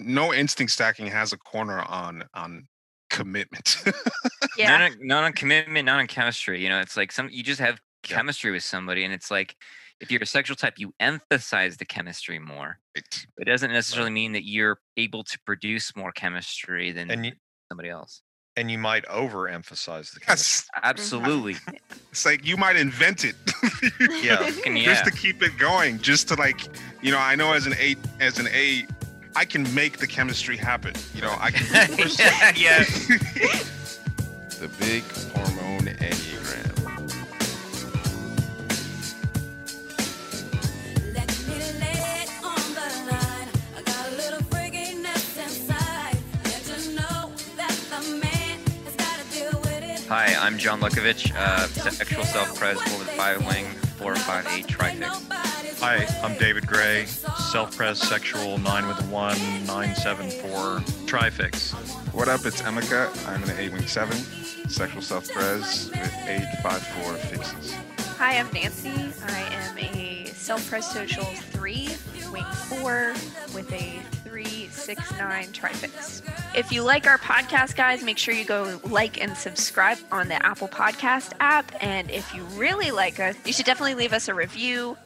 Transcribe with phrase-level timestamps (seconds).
[0.00, 2.66] no instinct stacking has a corner on on
[3.10, 3.76] commitment.
[4.58, 4.68] Yeah.
[4.76, 6.62] Not on, not on commitment, not on chemistry.
[6.62, 8.16] You know, it's like some you just have Yeah.
[8.16, 9.56] chemistry with somebody, and it's like
[9.98, 12.78] if you're a sexual type, you emphasize the chemistry more.
[12.94, 13.26] Right.
[13.38, 17.32] It doesn't necessarily mean that you're able to produce more chemistry than And you,
[17.70, 18.20] somebody else.
[18.56, 20.26] and you might overemphasize the chemistry.
[20.28, 20.84] Yes, mm-hmm.
[20.90, 21.56] Absolutely.
[22.10, 23.36] it's like you might invent it.
[24.22, 24.50] Yeah.
[24.66, 24.84] And yeah.
[24.84, 26.60] just to keep it going, just to like,
[27.00, 28.86] you know, I know as an eight, as an A,
[29.34, 30.92] I can make the chemistry happen.
[31.14, 31.98] You know, I can.
[32.18, 32.84] yeah, yeah.
[34.62, 35.02] The big
[35.34, 36.70] hormone enneagram.
[41.12, 43.48] Let me lay it on the line.
[43.76, 46.16] I got a little freakiness inside.
[46.44, 50.06] Let you know that the man has got to deal with it.
[50.06, 53.16] Hi, I'm John Luckovich, uh, sexual self-pres over the
[53.92, 55.26] five wing, four five eight trifix.
[55.80, 61.72] Hi, I'm David Gray, self-pres sexual 9 with a 1, 974 trifix.
[62.12, 62.44] What up?
[62.46, 63.10] It's Emeka.
[63.28, 64.16] I'm an eight wing seven,
[64.68, 67.74] sexual self pres with eight five four fixes.
[68.22, 69.12] Hi, I'm Nancy.
[69.24, 71.88] I am a self-pres social three,
[72.30, 73.14] wing four,
[73.52, 76.22] with a three six nine trifix.
[76.54, 80.40] If you like our podcast, guys, make sure you go like and subscribe on the
[80.46, 81.72] Apple Podcast app.
[81.80, 84.96] And if you really like us, you should definitely leave us a review.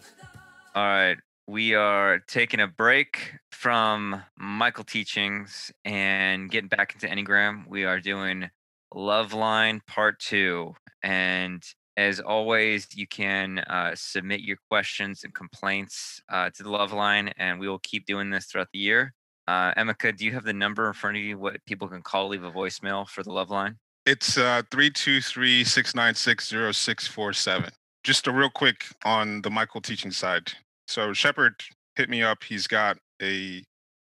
[0.75, 7.67] All right, we are taking a break from Michael teachings and getting back into Enneagram.
[7.67, 8.51] We are doing
[8.95, 11.63] Love Line Part Two, and
[11.97, 17.33] as always, you can uh, submit your questions and complaints uh, to the Love Line,
[17.39, 19.15] and we will keep doing this throughout the year.
[19.49, 21.39] Uh, Emeka, do you have the number in front of you?
[21.39, 23.77] What people can call, leave a voicemail for the Love Line?
[24.05, 27.71] It's uh three two three six nine six zero six four seven.
[28.05, 30.53] Just a real quick on the Michael teaching side.
[30.87, 31.55] So Shepherd
[31.97, 32.45] hit me up.
[32.45, 33.65] He's got a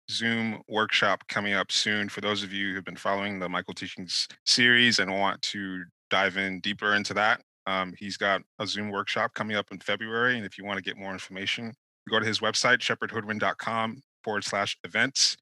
[0.09, 2.07] Zoom workshop coming up soon.
[2.07, 6.37] For those of you who've been following the Michael Teachings series and want to dive
[6.37, 10.37] in deeper into that, um, he's got a Zoom workshop coming up in February.
[10.37, 11.73] And if you want to get more information,
[12.09, 15.37] go to his website, shepherdhoodwin.com forward slash events,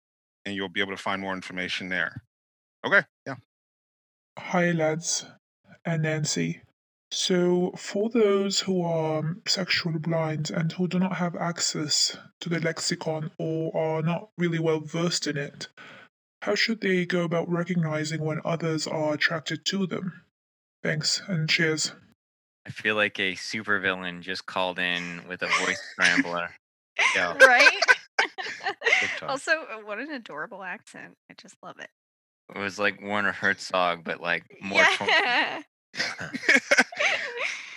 [0.45, 2.23] and you'll be able to find more information there.
[2.85, 3.01] Okay.
[3.25, 3.35] Yeah.
[4.37, 5.25] Hi, lads,
[5.85, 6.61] and Nancy.
[7.09, 12.59] So, for those who are sexually blind and who do not have access to the
[12.59, 15.69] lexicon or are not really well versed in it,
[16.41, 20.21] how should they go about recognizing when others are attracted to them?
[20.83, 21.93] Thanks, and cheers.
[22.67, 26.49] I feel like a supervillain just called in with a voice scrambler.
[27.15, 27.37] Yeah.
[27.37, 27.71] Right?
[29.21, 31.13] Also, uh, what an adorable accent.
[31.29, 31.89] I just love it.
[32.55, 34.81] It was like Werner Herzog, but like more.
[35.07, 35.61] yeah.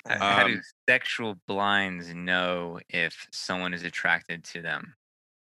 [0.08, 4.94] H- How do Um, sexual blinds know if someone is attracted to them?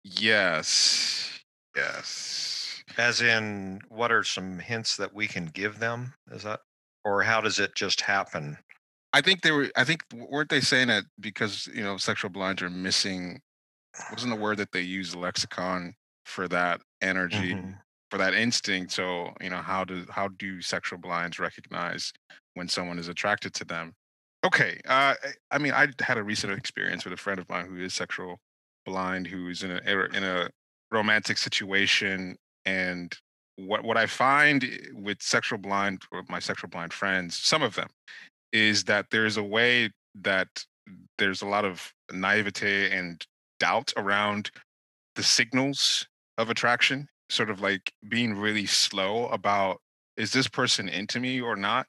[0.03, 1.39] Yes.
[1.75, 2.83] Yes.
[2.97, 6.13] As in, what are some hints that we can give them?
[6.31, 6.59] Is that,
[7.05, 8.57] or how does it just happen?
[9.13, 9.69] I think they were.
[9.75, 13.41] I think weren't they saying that because you know sexual blinds are missing?
[14.11, 17.79] Wasn't the word that they use lexicon for that energy Mhm.
[18.11, 18.91] for that instinct?
[18.91, 22.13] So you know how do how do sexual blinds recognize
[22.53, 23.93] when someone is attracted to them?
[24.43, 24.79] Okay.
[24.87, 25.15] Uh,
[25.51, 28.39] I- mean, I had a recent experience with a friend of mine who is sexual
[28.85, 30.49] blind, who is in a er- in a
[30.91, 33.17] romantic situation, and
[33.57, 37.89] what what I find with sexual blind or my sexual blind friends, some of them,
[38.51, 40.47] is that there's a way that
[41.17, 43.25] there's a lot of naivete and
[43.59, 44.51] doubt around
[45.15, 49.79] the signals of attraction, sort of like being really slow about
[50.17, 51.87] is this person into me or not?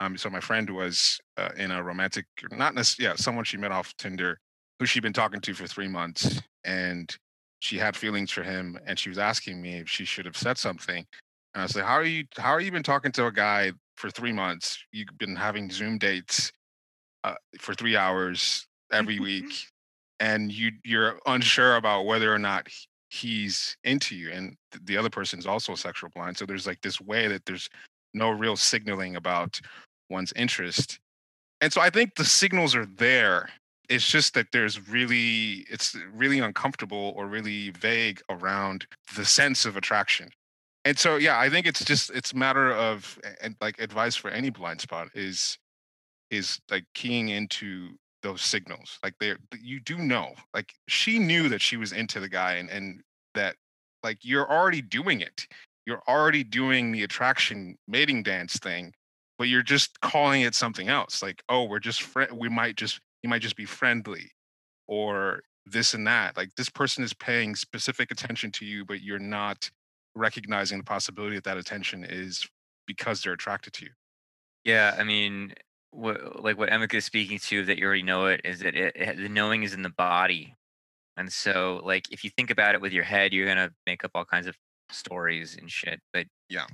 [0.00, 3.72] Um, so my friend was uh, in a romantic, not necessarily, yeah, someone she met
[3.72, 4.38] off Tinder,
[4.78, 7.16] who she'd been talking to for three months, and
[7.58, 10.56] she had feelings for him, and she was asking me if she should have said
[10.56, 11.04] something,
[11.54, 12.24] and I was like, "How are you?
[12.36, 14.78] How are you been talking to a guy for three months?
[14.92, 16.52] You've been having Zoom dates
[17.24, 19.52] uh, for three hours every week,
[20.20, 22.68] and you you're unsure about whether or not
[23.10, 26.36] he's into you, and th- the other person's also sexual blind.
[26.36, 27.68] So there's like this way that there's
[28.14, 29.60] no real signaling about
[30.08, 31.00] one's interest,
[31.60, 33.50] and so I think the signals are there.
[33.88, 38.86] It's just that there's really it's really uncomfortable or really vague around
[39.16, 40.28] the sense of attraction
[40.88, 44.30] and so yeah i think it's just it's a matter of and like advice for
[44.30, 45.58] any blind spot is
[46.30, 47.90] is like keying into
[48.22, 52.28] those signals like they you do know like she knew that she was into the
[52.28, 53.00] guy and and
[53.34, 53.54] that
[54.02, 55.46] like you're already doing it
[55.86, 58.92] you're already doing the attraction mating dance thing
[59.38, 63.00] but you're just calling it something else like oh we're just friend we might just
[63.22, 64.30] you might just be friendly
[64.86, 66.36] or this and that.
[66.36, 69.70] Like this person is paying specific attention to you, but you're not
[70.14, 72.48] recognizing the possibility that that attention is
[72.86, 73.92] because they're attracted to you.
[74.64, 75.54] Yeah, I mean,
[75.90, 78.94] what like what Emeka is speaking to that you already know it is that it,
[78.96, 80.54] it, the knowing is in the body,
[81.16, 84.12] and so like if you think about it with your head, you're gonna make up
[84.14, 84.56] all kinds of
[84.90, 86.00] stories and shit.
[86.12, 86.66] But Yeah.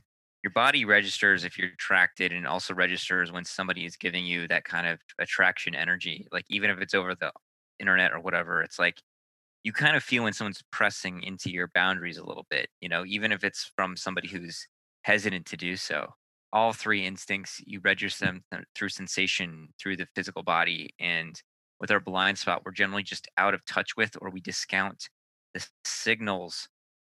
[0.45, 4.65] your body registers if you're attracted, and also registers when somebody is giving you that
[4.65, 6.29] kind of attraction energy.
[6.33, 7.33] Like even if it's over the
[7.81, 9.03] internet or whatever, it's like
[9.65, 12.69] you kind of feel when someone's pressing into your boundaries a little bit.
[12.81, 14.67] You know, even if it's from somebody who's
[15.03, 16.09] hesitant to do so
[16.55, 18.43] all three instincts you register them
[18.75, 21.43] through sensation through the physical body and
[21.81, 25.09] with our blind spot we're generally just out of touch with or we discount
[25.53, 26.69] the signals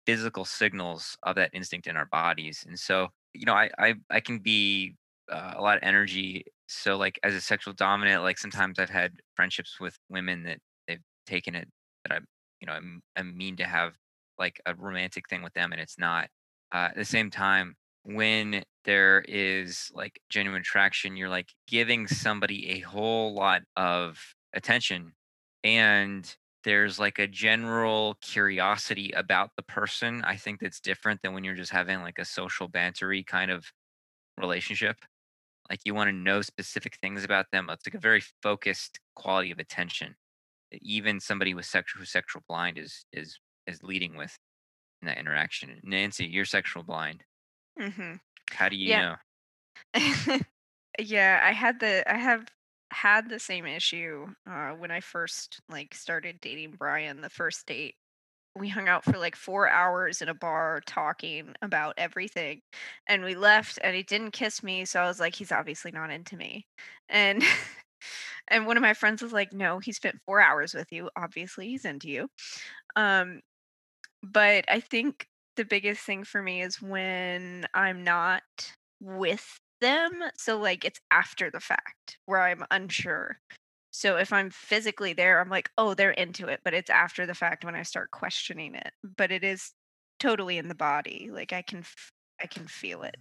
[0.05, 4.19] physical signals of that instinct in our bodies and so you know i i, I
[4.19, 4.95] can be
[5.31, 9.13] uh, a lot of energy so like as a sexual dominant like sometimes i've had
[9.35, 11.67] friendships with women that they've taken it
[12.03, 12.19] that i
[12.59, 13.93] you know i'm, I'm mean to have
[14.37, 16.29] like a romantic thing with them and it's not
[16.73, 22.69] uh, at the same time when there is like genuine attraction you're like giving somebody
[22.71, 24.19] a whole lot of
[24.53, 25.13] attention
[25.63, 31.43] and there's like a general curiosity about the person i think that's different than when
[31.43, 33.65] you're just having like a social bantery kind of
[34.39, 34.97] relationship.
[35.69, 39.51] Like you want to know specific things about them it's like a very focused quality
[39.51, 40.15] of attention
[40.73, 44.37] even somebody with sexual who's sexual blind is is is leading with
[45.01, 47.25] in that interaction nancy you're sexual blind
[47.79, 48.15] hmm
[48.51, 48.97] how do you Yeah.
[48.97, 49.15] know
[50.99, 52.47] yeah, I had the I have
[52.91, 57.21] had the same issue uh, when I first like started dating Brian.
[57.21, 57.95] The first date,
[58.57, 62.61] we hung out for like four hours in a bar talking about everything,
[63.07, 64.85] and we left, and he didn't kiss me.
[64.85, 66.67] So I was like, he's obviously not into me,
[67.09, 67.43] and.
[68.49, 71.09] And one of my friends was like, "No, he spent four hours with you.
[71.15, 72.29] Obviously, he's into you."
[72.95, 73.41] Um,
[74.23, 78.43] but I think the biggest thing for me is when I'm not
[79.01, 80.23] with them.
[80.37, 83.39] So, like, it's after the fact where I'm unsure.
[83.91, 86.61] So, if I'm physically there, I'm like, oh, they're into it.
[86.63, 88.91] But it's after the fact when I start questioning it.
[89.17, 89.71] But it is
[90.19, 91.29] totally in the body.
[91.31, 92.11] Like, I can, f-
[92.41, 93.15] I can feel it.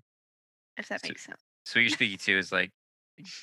[0.77, 1.41] If that So- makes sense.
[1.65, 2.71] So what you're speaking to is like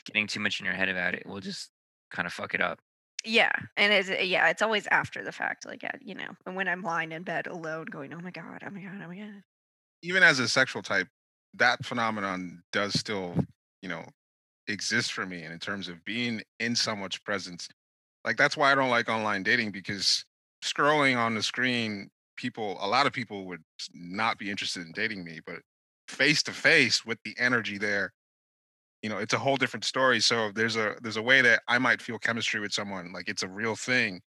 [0.05, 1.69] getting too much in your head about it will just
[2.11, 2.79] kind of fuck it up.
[3.23, 5.65] Yeah, and it's uh, yeah, it's always after the fact.
[5.65, 8.63] Like, uh, you know, and when I'm lying in bed alone, going, oh my god,
[8.65, 9.43] oh my god, oh my god.
[10.03, 11.07] Even as a sexual type,
[11.55, 13.33] that phenomenon does still,
[13.81, 14.05] you know,
[14.67, 15.41] exist for me.
[15.41, 17.67] And in terms of being in someone's presence,
[18.23, 20.23] like that's why I don't like online dating because
[20.63, 23.63] scrolling on the screen, people, a lot of people would
[23.93, 25.57] not be interested in dating me, but
[26.07, 28.13] face to face with the energy there,
[29.05, 30.19] you know, it's a whole different story.
[30.21, 33.43] So there's a there's a way that I might feel chemistry with someone, like it's
[33.43, 34.21] a real thing,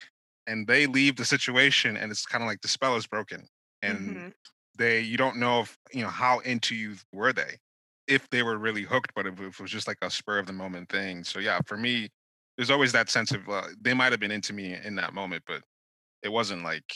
[0.46, 3.48] and they leave the situation, and it's kind of like the spell is broken,
[3.82, 4.32] and Mhm.
[4.76, 7.58] they you don't know if you know how into you were they
[8.06, 10.52] if they were really hooked but if it was just like a spur of the
[10.52, 12.08] moment thing so yeah for me
[12.56, 15.42] there's always that sense of uh, they might have been into me in that moment
[15.46, 15.62] but
[16.22, 16.94] it wasn't like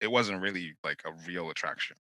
[0.00, 1.96] it wasn't really like a real attraction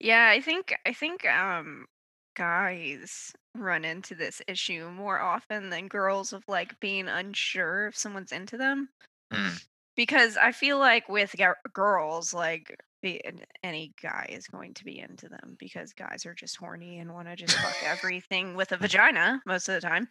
[0.00, 1.86] Yeah, I think I think um
[2.34, 8.32] guys run into this issue more often than girls of like being unsure if someone's
[8.32, 8.88] into them.
[9.32, 9.64] Mm.
[9.96, 14.84] Because I feel like with g- girls, like the, an- any guy is going to
[14.84, 18.72] be into them because guys are just horny and want to just fuck everything with
[18.72, 20.08] a vagina most of the time.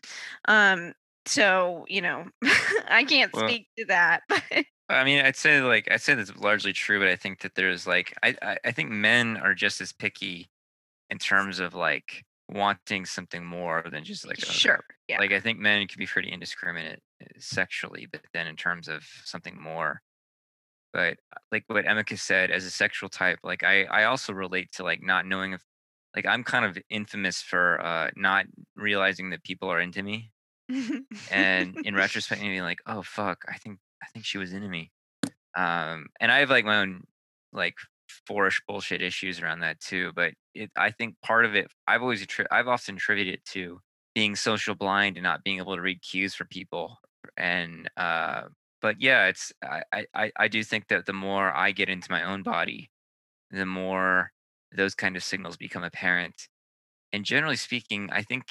[0.47, 0.93] Um,
[1.25, 2.25] so you know,
[2.87, 4.43] I can't Well- speak to that, but
[4.89, 7.85] I mean, I'd say like I'd say that's largely true, but I think that there's
[7.87, 10.47] like I I, I think men are just as picky
[11.13, 15.19] in terms of like wanting something more than just like a- sure, yeah.
[15.19, 19.03] Like I think men can be pretty indiscriminate uh, sexually, but then in terms of
[19.23, 20.01] something more.
[20.91, 24.71] But uh, like what Emeka said, as a sexual type, like I I also relate
[24.73, 25.61] to like not knowing if
[26.15, 30.31] like I'm kind of infamous for uh not realizing that people are into me.
[31.31, 34.91] and in retrospect maybe like oh fuck i think i think she was into me
[35.57, 37.01] um and i have like my own
[37.51, 37.75] like
[38.27, 42.25] fourish bullshit issues around that too but it i think part of it i've always
[42.51, 43.79] i've often attributed it to
[44.15, 46.97] being social blind and not being able to read cues for people
[47.37, 48.43] and uh
[48.81, 52.23] but yeah it's I, I i do think that the more i get into my
[52.23, 52.89] own body
[53.51, 54.31] the more
[54.75, 56.47] those kind of signals become apparent
[57.11, 58.45] and generally speaking i think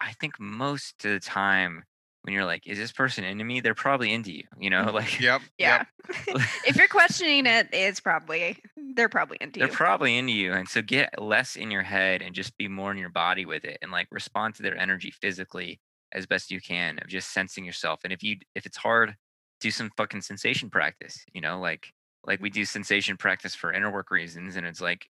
[0.00, 1.84] I think most of the time
[2.22, 3.60] when you're like, is this person into me?
[3.60, 4.94] They're probably into you, you know, mm-hmm.
[4.94, 5.84] like yep yeah.
[6.08, 6.16] yep.
[6.66, 8.58] if you're questioning it, it's probably
[8.94, 9.66] they're probably into you.
[9.66, 10.52] they're probably into you.
[10.52, 13.64] And so get less in your head and just be more in your body with
[13.64, 15.80] it and like respond to their energy physically
[16.12, 18.00] as best you can of just sensing yourself.
[18.04, 19.16] And if you if it's hard
[19.60, 21.24] do some fucking sensation practice.
[21.32, 21.92] You know, like
[22.26, 22.66] like we do mm-hmm.
[22.66, 25.08] sensation practice for inner work reasons, and it's like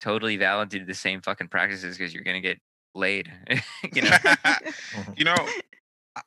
[0.00, 2.58] totally valid to do the same fucking practices because you're gonna get
[2.94, 3.30] laid.
[3.94, 4.16] you know.
[5.16, 5.36] you know,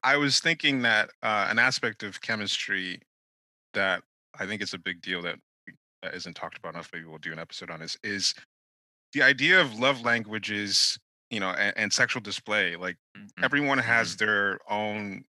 [0.03, 3.01] I- was thinking that uh, an aspect of chemistry
[3.73, 4.03] that
[4.39, 5.39] I think is a big deal that
[6.03, 6.89] that isn't talked about enough.
[6.93, 7.97] Maybe we'll do an episode on this.
[8.03, 8.35] Is
[9.13, 10.99] the idea of love languages,
[11.31, 12.75] you know, and, and sexual display.
[12.75, 13.29] Like Mhm.
[13.43, 15.25] everyone has their own,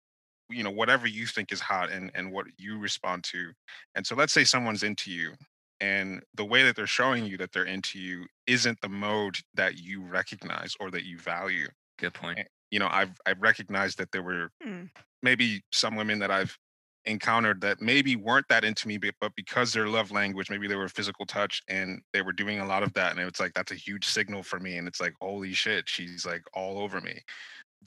[0.50, 3.52] you know, whatever you think is hot and and what you respond to.
[3.94, 5.34] And so, let's say someone's into you,
[5.80, 9.78] and the way that they're showing you that they're into you isn't the mode that
[9.78, 12.48] you recognize or that you value Good point.
[12.70, 14.86] You know i've i've recognized that there were Hmm.
[15.22, 16.58] maybe some women that i've
[17.04, 20.74] encountered that maybe weren't that into me but, but because their love language maybe they
[20.76, 23.72] were physical touch and they were doing a lot of that and it's like that's
[23.72, 27.20] a huge signal for me and it's like holy shit she's like all over me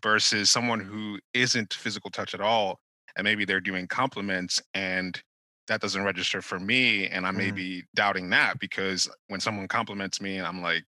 [0.04, 2.80] versus someone who isn't physical touch at all
[3.16, 5.22] and maybe they're doing compliments and
[5.68, 7.56] that doesn't register for me and i may Mhm.
[7.56, 10.86] be doubting that because when someone compliments me and i'm like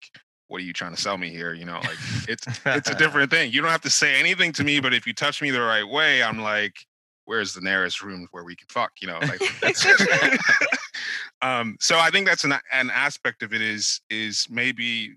[0.53, 3.31] what are you trying to sell me here you know like it's it's a different
[3.31, 3.51] thing.
[3.51, 5.87] You don't have to say anything to me, but if you touch me the right
[5.87, 6.75] way, I'm like,
[7.25, 8.91] where's the nearest room where we can fuck?
[9.01, 9.85] You know, like that's
[11.41, 15.15] um, so I think that's an an aspect of it is is maybe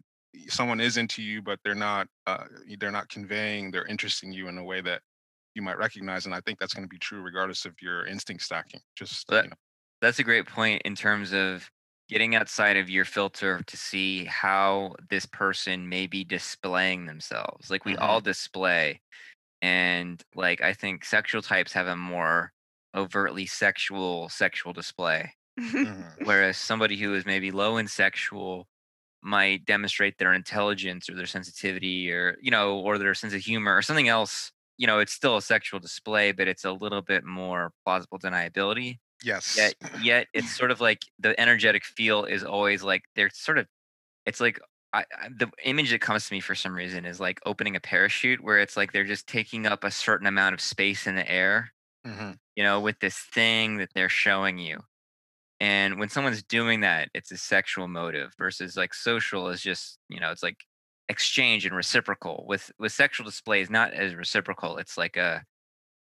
[0.48, 2.44] someone is into you, but they're not uh,
[2.78, 5.02] they're not conveying they're interesting you in a way that
[5.54, 6.26] you might recognize.
[6.26, 8.80] And I think that's going to be true regardless of your instinct stacking.
[8.96, 9.56] Just That- you know,
[10.02, 11.70] That's a great point in terms of
[12.08, 17.70] getting outside of your filter to see how this person may be displaying themselves.
[17.70, 19.02] Like we all display.
[19.62, 22.52] And like I think sexual types have a more
[22.94, 25.32] overtly sexual sexual display.
[25.82, 26.16] mhm.
[26.22, 28.68] Whereas somebody who is maybe low in sexual
[29.22, 33.76] might demonstrate their intelligence or their sensitivity or, you know, or their sense of humor
[33.76, 34.52] or something else.
[34.78, 38.98] You know, it's still a sexual display, but it's a little bit more plausible deniability
[39.22, 43.58] yes, yet yet it's sort of like the energetic feel is always like they're sort
[43.58, 43.68] of
[44.26, 44.60] it's like
[44.94, 47.80] I, I, the image that comes to me for some reason is like opening a
[47.80, 51.30] parachute where it's like they're just taking up a certain amount of space in the
[51.30, 51.72] air
[52.04, 52.38] Mhm.
[52.56, 54.80] you know with this thing that they're showing you.
[55.60, 60.20] And when someone's doing that it's a sexual motive versus like social is just you
[60.20, 60.64] know it's like
[61.08, 62.44] exchange and reciprocal.
[62.48, 65.44] With with sexual displays not as reciprocal it's like a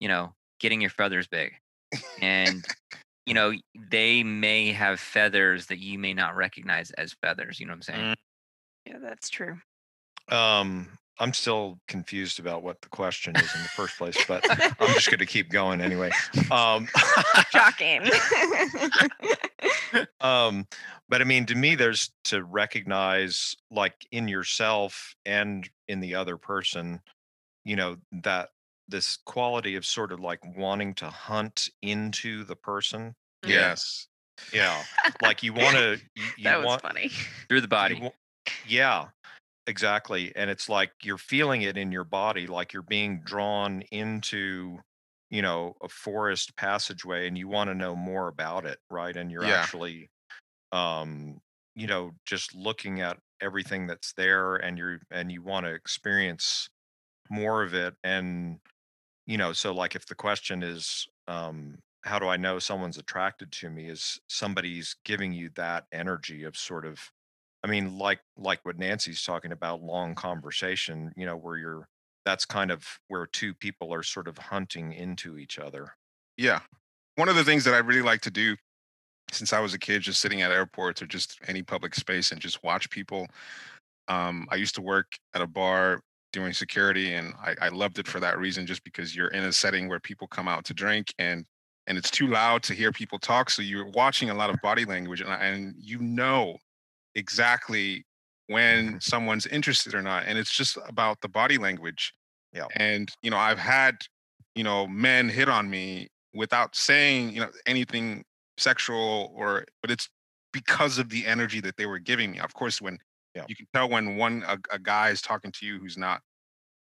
[0.00, 1.54] you know getting your feathers big
[2.20, 2.64] and
[3.26, 3.52] you know
[3.90, 7.82] they may have feathers that you may not recognize as feathers you know what i'm
[7.82, 8.14] saying
[8.88, 9.58] yeah, that's true.
[10.30, 14.94] Um, I'm still confused about what the question is in the first place, but I'm
[14.94, 16.10] just going to keep going anyway.
[16.50, 16.88] Um,
[17.50, 18.02] Shocking.
[20.20, 20.66] um,
[21.08, 26.38] but I mean, to me, there's to recognize, like in yourself and in the other
[26.38, 27.00] person,
[27.64, 28.50] you know, that
[28.88, 33.14] this quality of sort of like wanting to hunt into the person.
[33.44, 34.08] yes,
[34.52, 34.84] Yeah,
[35.20, 36.00] like you want to.
[36.14, 37.10] You, you that was want, funny.
[37.48, 38.12] through the body wa-
[38.64, 39.10] yeah,
[39.66, 40.32] exactly.
[40.36, 44.78] And it's like you're feeling it in your body, like you're being drawn into,
[45.30, 49.16] you know, a forest passageway and you want to know more about it, right?
[49.16, 49.46] And you're Yeah.
[49.46, 50.10] actually,
[50.72, 51.40] um,
[51.74, 56.68] you know, just looking at everything that's there and you're, and you want to experience
[57.30, 57.94] more of it.
[58.04, 58.60] And,
[59.28, 63.52] you know, so like if the question is, um, how do I know someone's attracted
[63.52, 63.88] to me?
[63.88, 66.98] Is somebody's giving you that energy of sort of
[67.62, 71.88] I mean, like like what Nancy's talking about, long conversation, you know, where you're
[72.24, 75.94] that's kind of where two people are sort of hunting into each other.
[76.38, 76.60] Yeah.
[77.16, 78.56] One of the things that I really like to do
[79.30, 82.40] since I was a kid, just sitting at airports or just any public space and
[82.40, 83.26] just watch people.
[84.08, 86.00] Um, I used to work at a bar
[86.32, 89.52] doing security and I, I loved it for that reason, just because you're in a
[89.52, 91.44] setting where people come out to drink and
[91.86, 93.48] and it's too loud to hear people talk.
[93.48, 96.58] So you're watching a lot of body language and, and you know
[97.14, 98.04] exactly
[98.48, 98.96] when mm-hmm.
[99.00, 100.24] someone's interested or not.
[100.26, 102.12] And it's just about the body language.
[102.52, 102.66] Yeah.
[102.76, 103.96] And, you know, I've had,
[104.54, 108.22] you know, men hit on me without saying, you know, anything
[108.58, 110.10] sexual or, but it's
[110.52, 112.38] because of the energy that they were giving me.
[112.40, 112.98] Of course, when
[113.34, 113.44] Yeah.
[113.48, 116.20] you can tell when one, a, a guy is talking to you who's not,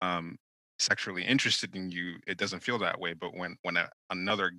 [0.01, 0.37] um,
[0.79, 3.13] sexually interested in you, it doesn't feel that way.
[3.13, 4.51] But when, when a, another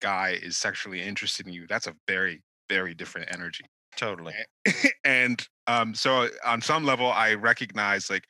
[0.00, 3.64] guy is sexually interested in you, that's a very, very different energy
[3.96, 4.34] Totally.
[5.04, 8.24] and um, so on some level, I recognize like,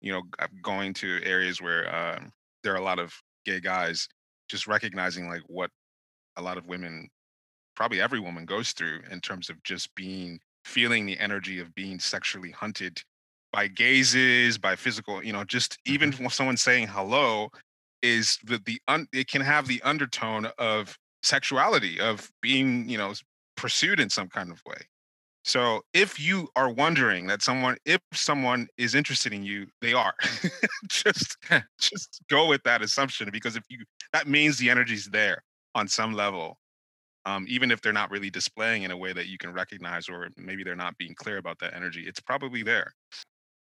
[0.00, 0.22] you know,
[0.62, 2.32] going to areas where um,
[2.62, 3.12] there are a lot of
[3.44, 4.08] gay guys,
[4.48, 5.70] just recognizing like what
[6.36, 7.08] a lot of women,
[7.76, 11.98] probably every woman goes through in terms of just being feeling the energy of being
[11.98, 13.02] sexually hunted
[13.52, 16.24] by gazes, by physical, you know, just even mm-hmm.
[16.24, 17.48] when someone saying hello
[18.02, 23.12] is the the un, it can have the undertone of sexuality of being you know
[23.56, 24.78] pursued in some kind of way.
[25.42, 30.14] So if you are wondering that someone if someone is interested in you they are.
[30.88, 31.36] Just
[31.80, 35.42] just go with that assumption because if you that means the energy's there
[35.74, 36.58] on some level
[37.24, 40.28] um, even if they're not really displaying in a way that you can recognize or
[40.36, 42.94] maybe they're not being clear about that energy it's probably there.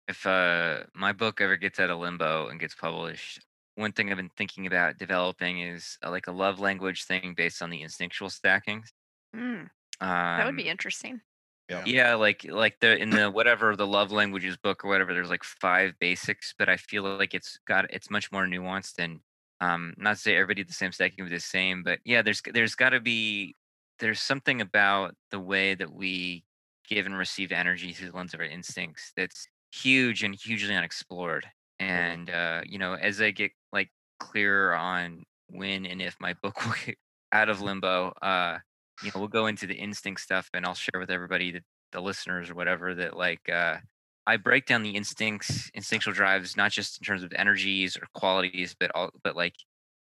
[0.09, 4.17] If uh my book ever gets out of limbo and gets published one thing i've
[4.17, 8.31] been thinking about developing is uh, like a love language thing based on the instinctual
[8.31, 8.93] stackings
[9.35, 9.69] Mm, um,
[10.01, 11.21] that would be interesting.
[11.69, 12.15] yeah.
[12.15, 15.99] like like the in the whatever the love languages book or whatever there's like five
[15.99, 19.21] basics but i feel like it's got it's much more nuanced and
[19.61, 22.43] um not to say everybody the same stacking would be the same but yeah there's
[22.53, 23.55] there's got to be
[23.99, 26.45] there's something about the way that we
[26.89, 31.47] give and receive energy through the lens of our instincts that's huge and hugely unexplored.
[31.79, 36.57] And uh you know as i get like clearer on when and if my book
[36.65, 36.97] will get
[37.33, 38.59] out of limbo uh
[39.03, 42.01] you know we'll go into the instinct stuff and i'll share with everybody that the
[42.01, 43.77] listeners or whatever that like uh
[44.27, 48.75] i break down the instincts instinctual drives not just in terms of energies or qualities
[48.79, 49.55] but all but like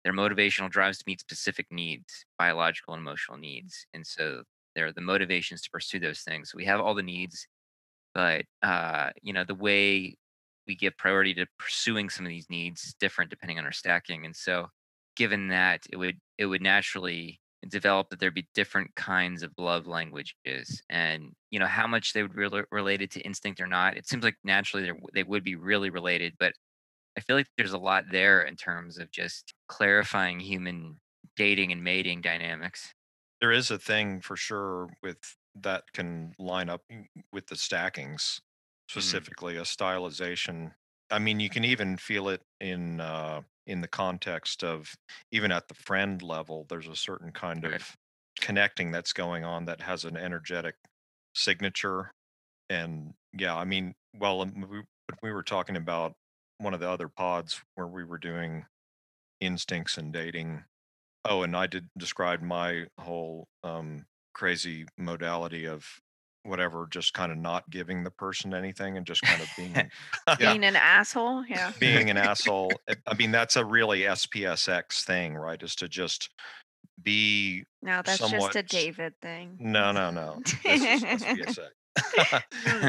[0.04, 4.42] their motivational drives to meet specific needs biological and emotional needs and so
[4.74, 6.52] they're the motivations to pursue those things.
[6.54, 7.46] We have all the needs
[8.14, 10.16] but uh you know the way
[10.66, 14.24] we give priority to pursuing some of these needs is different depending on our stacking
[14.26, 14.68] and so
[15.16, 19.86] given that it would it would naturally develop that there'd be different kinds of love
[19.86, 23.96] languages and you know how much they would be rela- related to instinct or not
[23.96, 26.54] it seems like naturally they would be really related but
[27.16, 30.98] i feel like there's a lot there in terms of just clarifying human
[31.36, 32.94] dating and mating dynamics.
[33.40, 38.40] There is a thing for sure with that can line up mm, with the stackings
[38.88, 40.74] specifically a stylization.
[41.10, 44.92] I mean you can even feel it in uh in the context of
[45.30, 47.96] even at the friend level there's a certain kind of
[48.40, 50.74] connecting that's going on that has an energetic
[51.34, 52.10] signature.
[52.70, 54.80] And yeah i mean well um, we,
[55.22, 56.14] we were talking about
[56.58, 58.64] one of the other pods where we were doing
[59.40, 60.64] instincts and dating.
[61.24, 65.86] Oh, and I did describe my whole um, crazy modality of
[66.48, 69.74] whatever, just kind of not giving the person anything and just kind of being
[70.28, 70.34] Yeah.
[70.38, 71.44] Being an asshole.
[71.46, 71.72] Yeah.
[71.78, 72.72] being an asshole.
[72.88, 75.62] I- I mean, that's a really SPSX thing, right?
[75.62, 76.30] Is to just
[77.02, 79.56] be No, that's just somewhat a s- David thing.
[79.60, 80.40] no, no, no.
[80.64, 81.68] This is SPSX.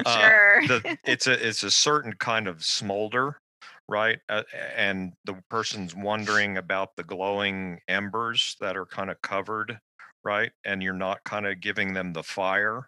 [0.06, 0.62] Uh, sure.
[0.67, 3.39] the, it's a it's a certain kind of smolder
[3.88, 4.43] right uh,
[4.76, 9.80] and the person's wondering about the glowing embers that are kind of covered
[10.24, 12.88] right and you're not kind of giving them the fire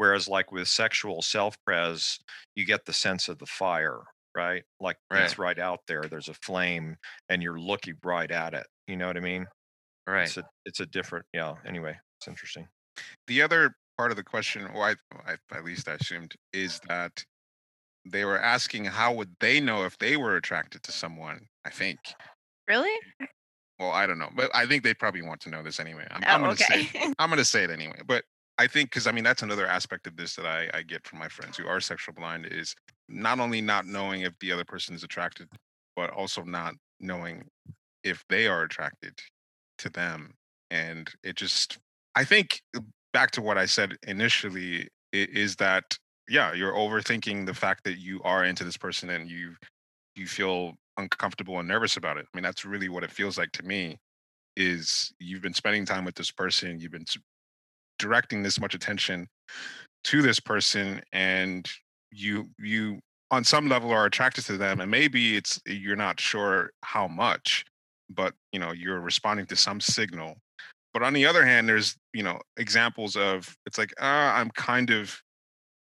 [0.00, 2.18] whereas like with sexual self-pres
[2.54, 4.00] you get the sense of the fire
[4.34, 6.96] right like it's right out there there's a flame
[7.28, 9.46] and you're looking right at it you know what i mean
[10.06, 12.66] right it's a it's a different yeah anyway it's interesting
[13.26, 14.94] the other part of the question, or I,
[15.26, 17.22] I, at least I assumed, is that
[18.06, 21.40] they were asking how would they know if they were attracted to someone.
[21.66, 21.98] I think.
[22.66, 22.98] really?
[23.78, 26.06] Well, I don't know, but I think they probably want to know this anyway.
[26.10, 26.84] I'm, Oh, I'm gonna okay.
[26.84, 27.12] say.
[27.18, 28.00] I'm gonna say it anyway.
[28.06, 28.24] But
[28.60, 31.18] I think because I mean that's another aspect of this that I, I get from
[31.18, 32.74] my friends who are sexual blind is
[33.08, 35.48] not only not knowing if the other person is attracted,
[35.96, 37.48] but also not knowing
[38.04, 39.18] if they are attracted
[39.78, 40.34] to them.
[40.70, 41.78] And it just
[42.14, 42.80] I think uh,
[43.14, 48.20] back to what I said initially is that yeah, you're overthinking the fact that you
[48.24, 49.54] are into this person and you
[50.16, 52.26] you feel uncomfortable and nervous about it.
[52.30, 53.96] I mean, that's really what it feels like to me
[54.56, 57.06] is you've been spending time with this person, you've been
[58.00, 59.28] directing this much attention
[60.04, 61.70] to this person and
[62.10, 62.98] you you
[63.30, 67.64] on some level are attracted to them and maybe it's you're not sure how much
[68.08, 70.36] but you know you're responding to some signal
[70.94, 74.90] but on the other hand there's you know examples of it's like uh, i'm kind
[74.90, 75.20] of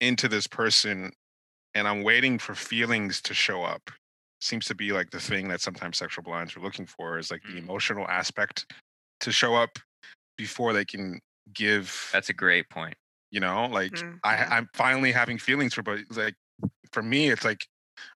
[0.01, 1.11] into this person
[1.75, 3.91] and i'm waiting for feelings to show up
[4.41, 7.43] seems to be like the thing that sometimes sexual blinds are looking for is like
[7.45, 7.59] the Mm.
[7.65, 8.67] emotional aspect
[9.21, 9.79] to show up
[10.37, 11.21] before they can
[11.53, 12.95] give that's a great point
[13.31, 14.21] you know like Mhm.
[14.25, 16.35] i i'm finally having feelings for but like
[16.93, 17.67] for me it's like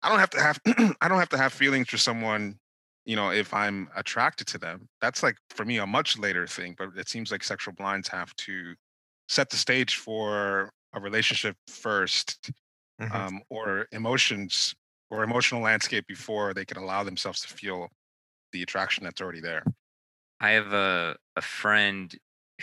[0.02, 0.60] i don't have to have
[1.00, 2.58] i don't have to have feelings for someone
[3.04, 6.74] you know if i'm attracted to them that's like for me a much later thing
[6.78, 8.74] but it seems like sexual blinds have to
[9.28, 12.50] set the stage for a relationship first
[12.98, 13.24] Mhm.
[13.26, 14.74] um, or emotions
[15.10, 17.88] or emotional landscape before they can allow themselves to feel
[18.52, 19.64] the attraction that's already there
[20.40, 22.16] I have a a friend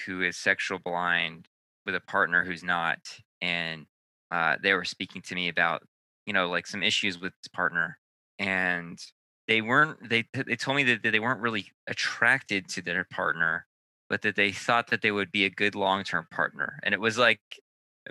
[0.06, 1.47] who is sexual blind
[1.86, 3.88] with a partner who's not, and
[4.32, 5.84] uh, they were speaking to me about
[6.25, 7.99] you know like some issues with his partner,
[8.39, 8.99] and
[9.47, 13.67] they weren't they they told me that they weren't really attracted to their partner,
[14.10, 16.80] but that they thought that they would be a good long-term partner.
[16.84, 17.41] And it was like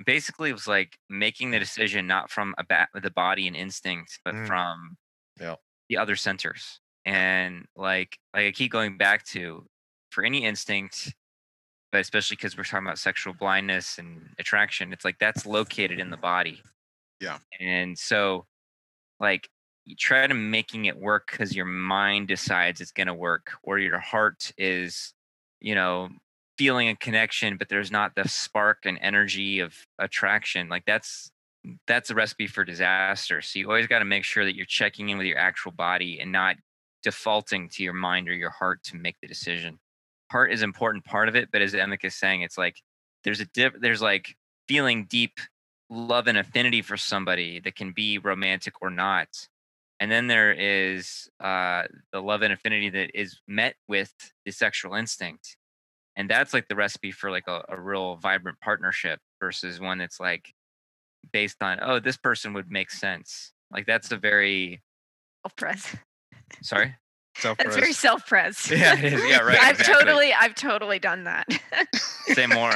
[0.06, 4.20] basically it was like making the decision not from a ba- the body and instinct,
[4.24, 4.46] but Mm.
[4.46, 4.96] from
[5.40, 5.56] Yeah.
[5.88, 6.80] the other centers.
[7.04, 9.66] And like like I keep going back to
[10.10, 11.14] for any instinct,
[11.92, 16.10] but especially because we're talking about sexual blindness and attraction, it's like that's located in
[16.10, 16.62] the body.
[17.20, 17.38] Yeah.
[17.58, 18.46] And so
[19.18, 19.48] like
[19.84, 23.78] you try to making it work because your mind decides it's going to work or
[23.78, 25.12] your heart is
[25.60, 26.08] you know
[26.58, 31.30] feeling a connection but there's not the spark and energy of attraction like that's
[31.86, 35.08] that's a recipe for disaster so you always got to make sure that you're checking
[35.08, 36.56] in with your actual body and not
[37.02, 39.78] defaulting to your mind or your heart to make the decision
[40.30, 42.76] heart is an important part of it but as Emmett is saying it's like
[43.24, 44.34] there's a dip there's like
[44.68, 45.38] feeling deep
[45.90, 49.28] love and affinity for somebody that can be romantic or not
[49.98, 54.12] and then there is uh, the love and affinity that is met with
[54.46, 55.56] the sexual instinct
[56.16, 60.20] and that's like the recipe for like a, a real vibrant partnership versus one that's
[60.20, 60.52] like
[61.32, 64.80] based on oh this person would make sense like that's a very
[65.44, 65.96] Self-pres.
[66.62, 66.94] sorry
[67.42, 68.70] That's very self-pres.
[68.70, 69.22] Yeah, it is.
[69.28, 69.94] Yeah, right, I've exactly.
[70.04, 71.46] totally, I've totally done that.
[72.28, 72.72] say more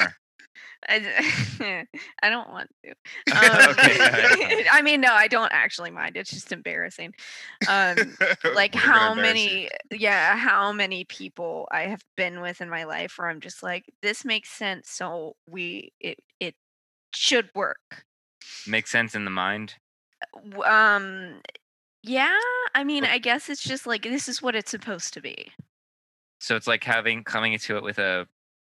[0.89, 1.85] I,
[2.21, 2.91] I don't want to.
[2.91, 6.15] Okay, Um, yeah, I mean, no, I don't actually mind.
[6.15, 7.15] It's just embarrassing.
[7.67, 8.15] Um,
[8.53, 13.15] like We're how many, yeah, how many people I have been with in my life
[13.17, 14.89] where I'm just like, this makes sense.
[14.89, 16.53] So we, it, it
[17.13, 18.05] should work.
[18.67, 19.73] makes sense in the mind
[20.63, 21.41] Um,
[22.05, 22.37] yeah.
[22.73, 25.51] I mean, I guess it's just like this is what it's supposed to be.
[26.39, 28.27] so it's like having coming into it with a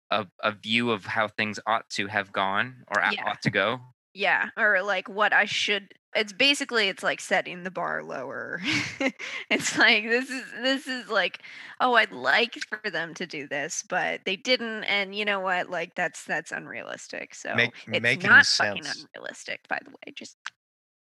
[0.10, 3.26] a, a view of how things ought to have gone or Yeah.
[3.28, 3.80] ought to go
[4.14, 8.62] Yeah, or like what I should it's basically it's like setting the bar lower.
[9.52, 11.40] it's like this is this is like
[11.82, 15.70] oh I'd like for them to do this, but they didn't and you know what?
[15.70, 17.36] Like that's that's unrealistic.
[17.36, 20.14] So Make- it's making not fucking unrealistic by the way.
[20.16, 20.38] Just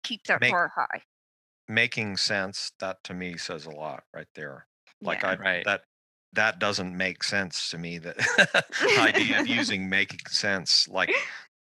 [0.04, 1.02] keep that Make- bar high.
[1.68, 4.66] Making sense, that to me says a lot right there.
[5.00, 5.30] Like yeah.
[5.30, 5.64] I Right.
[5.64, 5.82] that
[6.34, 7.98] that doesn't make sense to me.
[7.98, 8.16] That
[8.98, 11.10] idea of using making sense, like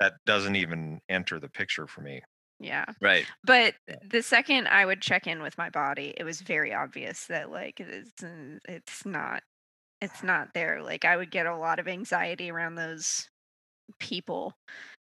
[0.01, 2.23] that doesn't even enter the picture for me.
[2.61, 2.87] yeah.
[3.01, 3.75] right But
[4.09, 7.81] the second I would check in with my body, it was very obvious that like
[7.81, 8.23] it's
[8.69, 9.43] it's not
[10.01, 10.83] it's not there.
[10.83, 13.29] Like I would get a lot of anxiety around those
[14.01, 14.55] people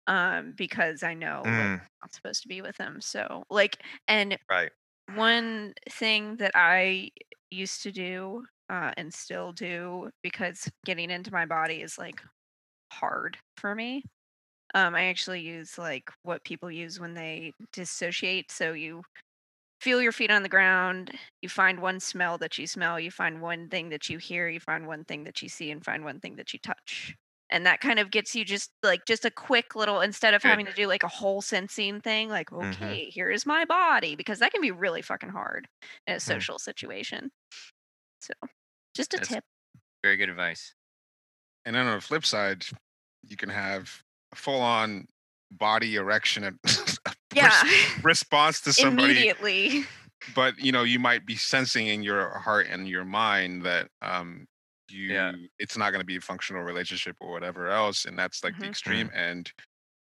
[0.06, 3.00] um because I know like, Mm, I'm not supposed to be with them.
[3.00, 4.72] So like and right.
[5.14, 7.10] one thing that I
[7.50, 12.22] used to do uh, and still do because getting into my body is like
[12.92, 14.04] hard for me.
[14.74, 18.50] Um, I actually use like what people use when they dissociate.
[18.52, 19.02] So you
[19.80, 23.42] feel your feet on the ground, you find one smell that you smell, you find
[23.42, 26.20] one thing that you hear, you find one thing that you see, and find one
[26.20, 27.16] thing that you touch.
[27.50, 30.48] And that kind of gets you just like just a quick little instead of Good.
[30.48, 32.74] having to do like a whole sensing thing, like, Mhm.
[32.74, 35.68] okay, here is my body, because that can be really fucking hard
[36.06, 36.22] in a Mm.
[36.22, 37.30] social situation.
[38.20, 38.32] So
[38.94, 39.44] just a That's- tip.
[40.02, 40.74] very good advice
[41.64, 42.64] And then on the flip side,
[43.26, 45.08] you can have a full on
[45.50, 46.58] body erection and
[47.34, 47.50] Yeah.
[48.02, 49.84] response to somebody Immediately.
[50.34, 54.46] but you know you might be sensing in your heart and your mind that um
[54.90, 55.32] you Yeah.
[55.58, 58.66] it's not going to be a functional relationship or whatever else and that's like the
[58.66, 58.68] Mhm.
[58.68, 59.52] extreme end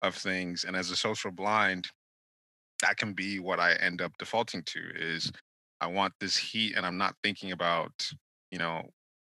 [0.02, 1.89] of things and as a social blind
[2.82, 5.32] that can be what i end up defaulting to is
[5.82, 8.12] i want this heat and i'm not thinking about
[8.52, 8.84] you know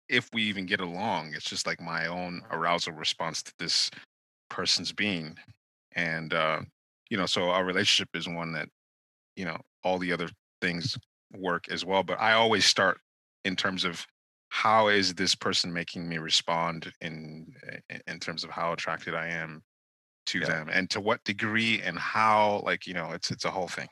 [0.10, 3.92] if we even get along it's just like my own arousal response to this
[4.50, 5.38] person's being
[5.94, 6.62] and uh
[7.10, 8.70] you know so our relationship is one that
[9.36, 10.30] you know all the other
[10.62, 10.98] things
[11.34, 13.00] work as well but i always start
[13.46, 14.06] in terms of
[14.50, 17.54] how is this person making me respond in
[18.08, 19.64] in- terms of how attracted i am
[20.26, 20.46] to Yeah.
[20.46, 23.88] them and to what degree and how like you know it's it's a whole thing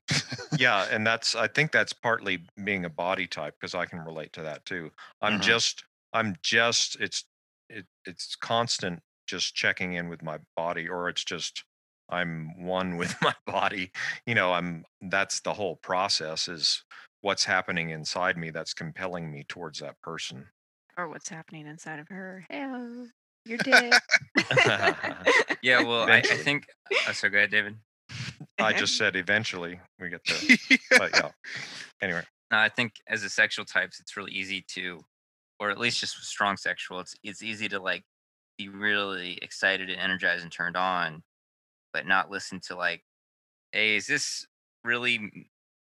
[0.56, 4.34] yeah and that's i think that's partly being a body type because i can relate
[4.34, 4.91] to that too
[5.22, 5.39] i'm Mhm.
[5.39, 7.26] just i'm just it's
[7.70, 11.63] it, it's constant just checking in with my body or it's just
[12.10, 13.91] i'm one with my body
[14.26, 16.84] you know i'm that's the whole process is
[17.21, 20.45] what's happening inside me that's compelling me towards that person
[20.97, 22.45] or what's happening inside of her.
[22.49, 23.06] Hello.
[23.45, 23.93] Your dick.
[25.62, 26.65] yeah well I, I think
[27.08, 27.75] uh, so go ahead david
[28.60, 30.58] i just said eventually we get to
[30.97, 31.32] but yeah
[32.01, 34.99] anyway No, I think as a sexual types, it's really easy to,
[35.60, 38.03] or at least just with strong sexual, it's it's easy to like
[38.58, 41.23] be really excited and energized and turned on,
[41.93, 43.03] but not listen to like,
[43.73, 44.45] hey, is this
[44.86, 45.45] really m-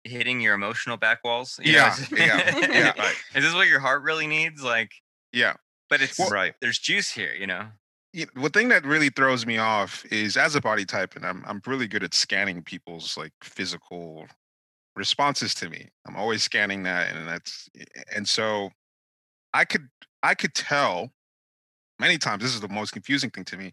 [0.09, 1.59] hitting your emotional back walls?
[1.63, 2.93] You Yeah, is- yeah, yeah.
[2.97, 3.15] Right.
[3.35, 4.61] Is this what your heart really needs?
[4.61, 4.91] Like,
[5.31, 5.53] yeah
[5.89, 6.53] but it's right.
[6.61, 7.67] there's juice here, you know.
[8.13, 11.25] you know, the thing that really throws me off is as a body type, and
[11.25, 14.27] I'm I'm really good at scanning people's like physical
[14.95, 15.89] responses to me.
[16.07, 17.69] I'm always scanning that, and that's
[18.15, 18.69] and so
[19.53, 19.89] I could
[20.23, 21.11] I could tell
[21.99, 22.41] many times.
[22.43, 23.71] This is the most confusing thing to me.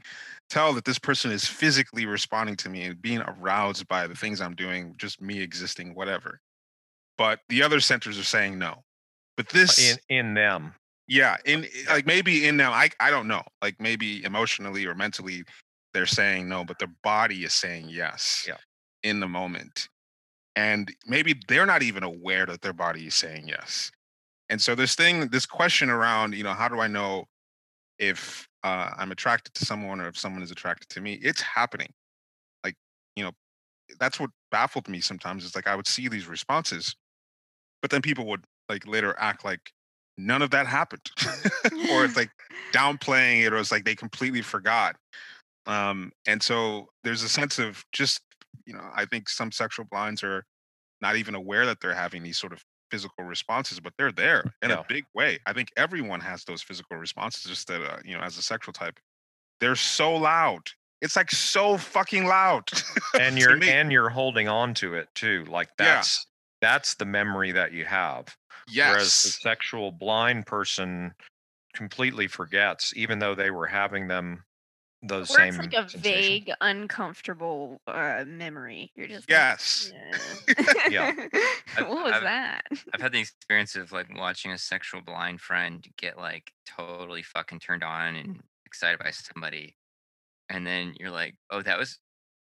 [0.51, 4.41] Tell that this person is physically responding to me and being aroused by the things
[4.41, 6.41] I'm doing, just me existing, whatever.
[7.19, 8.83] But the other centers are saying no.
[9.37, 10.75] But uh, this In in them.
[11.09, 13.43] yeah, in eh, like maybe in them, I I don't know.
[13.63, 15.45] Like maybe emotionally or mentally,
[15.95, 18.45] they're saying no, but their body is saying yes.
[18.47, 18.57] Yeah.
[19.03, 19.89] In the moment,
[20.57, 23.93] and maybe they're not even aware that their body is saying yes.
[24.49, 27.27] And so this thing, this question around, you know, how do I know
[27.99, 31.15] if uh, I'm attracted to someone or if someone is attracted to me?
[31.23, 31.93] It's happening.
[32.65, 32.75] Like,
[33.15, 33.33] you know,
[34.01, 35.45] that's what baffled me sometimes.
[35.45, 36.95] Is like I would see these responses,
[37.83, 39.61] but then people would like later act like
[40.19, 41.03] none of that happened
[41.91, 42.31] or it's like
[42.73, 44.97] downplaying it or it's like they completely forgot
[45.67, 48.23] um and so there's a sense of just
[48.65, 50.45] you know i think some sexual blinds are
[51.03, 54.71] not even aware that they're having these sort of physical responses but they're there in
[54.71, 54.81] Yeah.
[54.81, 58.23] a big way i think everyone has those physical responses just that uh, you know
[58.23, 58.99] as a sexual type
[59.61, 60.63] they're so loud
[61.03, 62.71] it's like so fucking loud
[63.19, 65.97] and you're and you're holding on to it too like Yeah.
[65.97, 66.27] that's
[66.61, 68.37] that's the memory that you have
[68.69, 68.89] Yes.
[68.91, 71.13] whereas the sexual blind person
[71.75, 74.45] completely forgets even though they were having them
[75.03, 76.03] those Or same it's like a sensations.
[76.03, 78.91] vague, uncomfortable uh, memory.
[78.97, 79.93] You're just yes
[80.49, 81.13] Like, Yeah.
[81.79, 82.63] what was I've- that?
[82.95, 87.61] I've had the experience of like watching a sexual blind friend get like totally fucking
[87.61, 89.77] turned on and excited by somebody,
[90.49, 91.99] and then you're like, "Oh, that was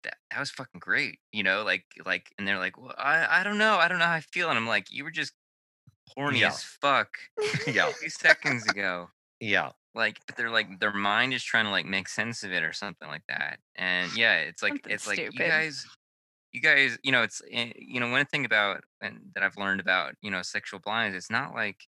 [0.04, 3.42] that that was fucking great," you know, like like, and they're like, "Well, I I
[3.44, 5.32] don't know, I don't know how I feel," and I'm like, "You were just
[6.14, 6.48] horny Yeah.
[6.48, 7.08] as fuck
[7.66, 11.84] yeah two seconds ago." yeah Like, but they're like their mind is trying to like
[11.84, 15.18] make sense of it or something like that, and yeah, it's like Something it's like
[15.18, 15.84] you guys
[16.52, 19.80] you guys, you know, it's eh, you know one thing about and that I've learned
[19.80, 21.16] about you know sexual blinds.
[21.16, 21.86] It's not like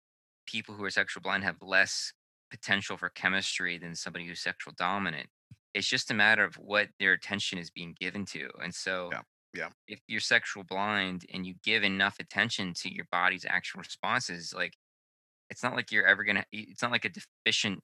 [0.47, 2.12] people who are sexual blind have less
[2.51, 5.29] potential for chemistry than somebody who's sexual dominant.
[5.75, 9.23] It's just a matter of what their attention is being given to, and so Yeah,
[9.55, 9.68] yeah.
[9.87, 14.75] if you're sexual blind and you give enough attention to your body's actual responses, like
[15.51, 16.44] it's not like you're ever gonna.
[16.53, 17.81] It's not like a deficient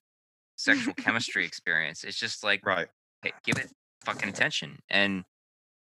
[0.57, 2.05] sexual chemistry experience.
[2.05, 2.89] It's just like right
[3.23, 3.71] hey, give it
[4.05, 4.79] fucking attention.
[4.91, 5.25] And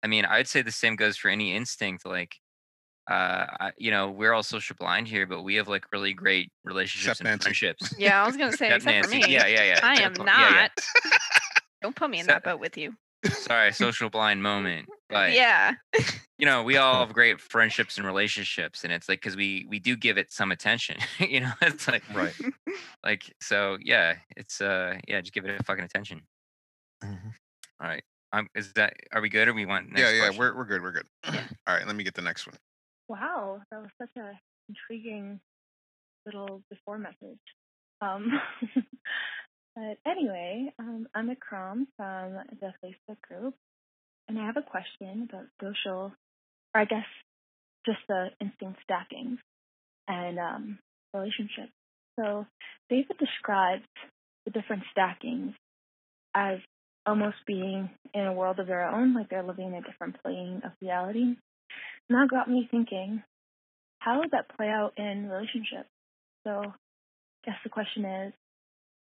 [0.03, 2.07] I mean, I'd say the same goes for any instinct.
[2.07, 2.37] Like,
[3.11, 6.51] uh, I, you know, we're all social blind here, but we have like really great
[6.65, 7.73] relationships and Nancy.
[7.99, 8.23] Yeah.
[8.23, 9.33] I was gonna say, Except except for me.
[9.33, 9.81] Yeah, yeah, yeah.
[9.83, 10.61] I am for- yeah, yeah.
[10.63, 10.71] not.
[11.83, 12.95] Don't put me in So- that boat with you.
[13.33, 14.89] Sorry, social blind moment.
[15.09, 15.75] But yeah.
[16.39, 19.79] you know, we all have great friendships and relationships, and it's like because we we
[19.79, 20.97] do give it some attention.
[21.19, 22.35] you know, it's like right
[23.05, 23.79] like so.
[23.81, 26.23] Yeah, it's uh yeah, just give it a fucking attention.
[27.03, 27.33] Mhm.
[27.81, 28.03] All right.
[28.33, 29.91] Um, is that are we good or we want?
[29.91, 30.41] Next yeah yeah question?
[30.41, 32.57] we're, we're good we're good all right let me get the next one
[33.09, 34.33] Wow, that was such a
[34.69, 35.41] intriguing
[36.25, 37.39] little before message.
[38.01, 38.33] Um,
[39.75, 43.55] but anyway, um, I'm Akram from the Facebook group,
[44.29, 46.13] and I have a question about social,
[46.75, 47.07] or I guess
[47.87, 49.39] just the instinct stackings
[50.09, 50.79] and um,
[51.13, 51.73] relationships.
[52.19, 52.47] So
[52.89, 53.85] David describes
[54.45, 55.55] the different stackings
[56.35, 56.59] as
[57.07, 60.63] almost being in a world of their own, like they're living in a different plane
[60.65, 61.23] of reality.
[61.23, 61.39] And
[62.11, 63.23] that got me thinking,
[63.99, 65.89] how would that play out in relationships?
[66.47, 66.73] So I
[67.45, 68.33] guess the question is,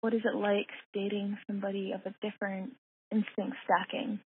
[0.05, 2.73] what is it like dating somebody of a different
[3.11, 4.21] instinct stacking?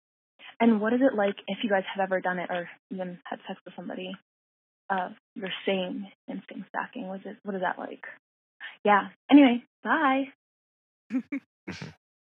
[0.61, 3.41] And what is it like if you guys have ever done it or even had
[3.49, 4.13] sex with somebody
[4.89, 7.09] of your same instinct stacking?
[7.09, 8.05] What is what is that like?
[8.85, 9.09] Yeah.
[9.29, 10.25] Anyway, bye.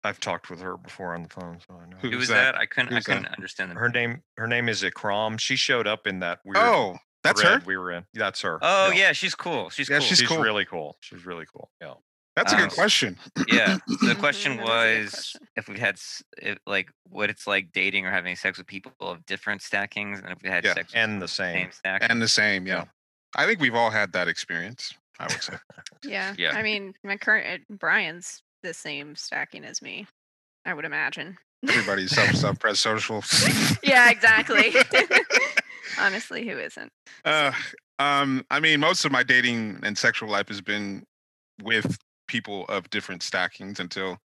[0.04, 2.52] i've talked with her before on the phone so i know Who Who's was that?
[2.52, 2.54] that?
[2.56, 2.92] I couldn't.
[2.92, 3.76] Who's I couldn't understand them.
[3.78, 7.62] her name her name is ikram she showed up in that weird oh that's her
[7.64, 9.70] we were in that's her Oh yeah, she's cool.
[9.70, 10.06] She's Yeah, cool.
[10.06, 10.42] she's she's cool.
[10.42, 11.94] really cool she's really cool yeah
[12.36, 13.18] that's a Um, good question
[13.48, 13.78] yeah.
[14.02, 15.96] The question that is a good was if we've had
[16.38, 20.30] if, like what it's like dating or having sex with people of different stackings, and
[20.30, 22.06] if we had Yeah, sex with and the same same stack.
[22.08, 22.74] and the same yeah.
[22.76, 22.84] Yeah.
[23.36, 25.54] i think we've all had that experience i would say
[26.04, 26.34] Yeah.
[26.36, 26.50] Yeah.
[26.54, 30.06] I mean, my current Brian's the same stacking as me.
[30.66, 31.38] I would imagine.
[31.68, 33.22] everybody's self self press social
[33.82, 34.74] yeah, exactly.
[35.98, 36.90] Honestly, who isn't?
[37.24, 37.52] uh
[37.98, 41.04] um i mean most of my dating and sexual life has been
[41.62, 41.96] with
[42.34, 44.18] people of different stackings until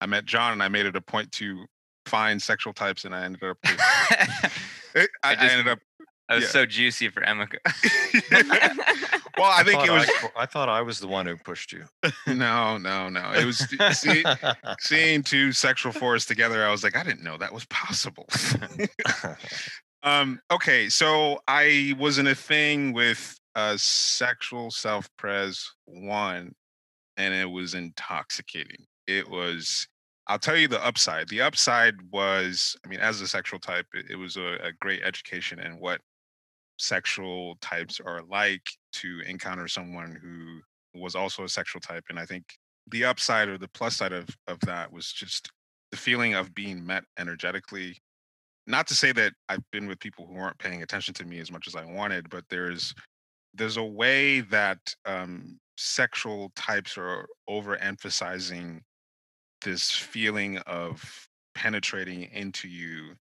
[0.00, 1.64] i met john and i made it a point to
[2.04, 5.78] find sexual types and i ended up with, I, I just- ended up
[6.26, 6.50] I was Yeah.
[6.50, 7.58] so juicy for Emeka.
[9.36, 11.70] well, I think thought it was I, I thought I was the one who pushed
[11.70, 11.84] you.
[12.26, 13.32] no, no, no.
[13.34, 13.58] It was
[13.98, 14.24] see,
[14.80, 16.64] seeing two sexual forests together.
[16.66, 18.26] I was like, I didn't know that was possible.
[20.02, 20.40] um.
[20.50, 26.54] Okay, so I was in a thing with uh sexual self pres one,
[27.16, 28.84] and it was intoxicating.
[29.06, 29.86] It was.
[30.26, 31.28] I'll tell you the upside.
[31.28, 35.02] The upside was, I mean, as a sexual type, it, it was a, a great
[35.02, 36.00] education in what
[36.78, 38.62] sexual types are like
[38.94, 40.60] to encounter someone who
[40.98, 42.04] was also a sexual type.
[42.08, 42.44] And I think
[42.90, 45.50] the upside or the plus side of of that was just
[45.90, 47.96] the feeling of being met energetically.
[48.66, 51.52] Not to say that I've been with people who weren't paying attention to me as
[51.52, 52.94] much as I wanted, but there's
[53.54, 58.80] there's a way that um, sexual types are overemphasizing
[59.62, 63.14] this feeling of penetrating into you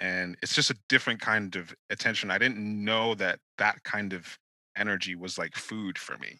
[0.00, 4.38] and it's just a different kind of attention i didn't know that that kind of
[4.76, 6.38] energy was like food for me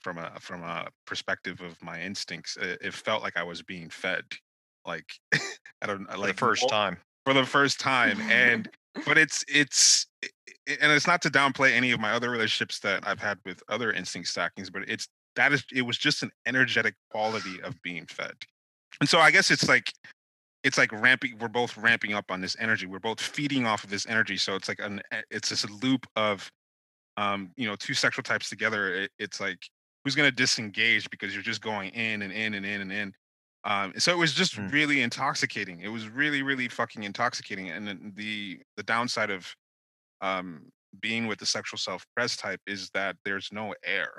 [0.00, 3.88] from a from a perspective of my instincts it, it felt like i was being
[3.90, 4.24] fed
[4.86, 5.06] like
[5.82, 6.96] i don't For like the first time.
[7.24, 8.68] for the first time and
[9.06, 13.20] but it's it's and it's not to downplay any of my other relationships that i've
[13.20, 17.60] had with other instinct stockings, but it's that is it was just an energetic quality
[17.62, 18.34] of being fed.
[19.00, 19.92] And so i guess it's like
[20.62, 23.90] it's like ramping we're both ramping up on this energy we're both feeding off of
[23.90, 26.50] this energy so it's like an eh, it's this loop of
[27.16, 29.58] um you know two sexual types together it, it's like
[30.04, 33.12] who's to disengage because you're just going in and in and in and in
[33.64, 34.70] um so it was just Hmm.
[34.72, 39.54] really intoxicating it was really really fucking intoxicating and the the downside of
[40.22, 40.70] um
[41.00, 44.12] being with the sexual self press type is that there's no air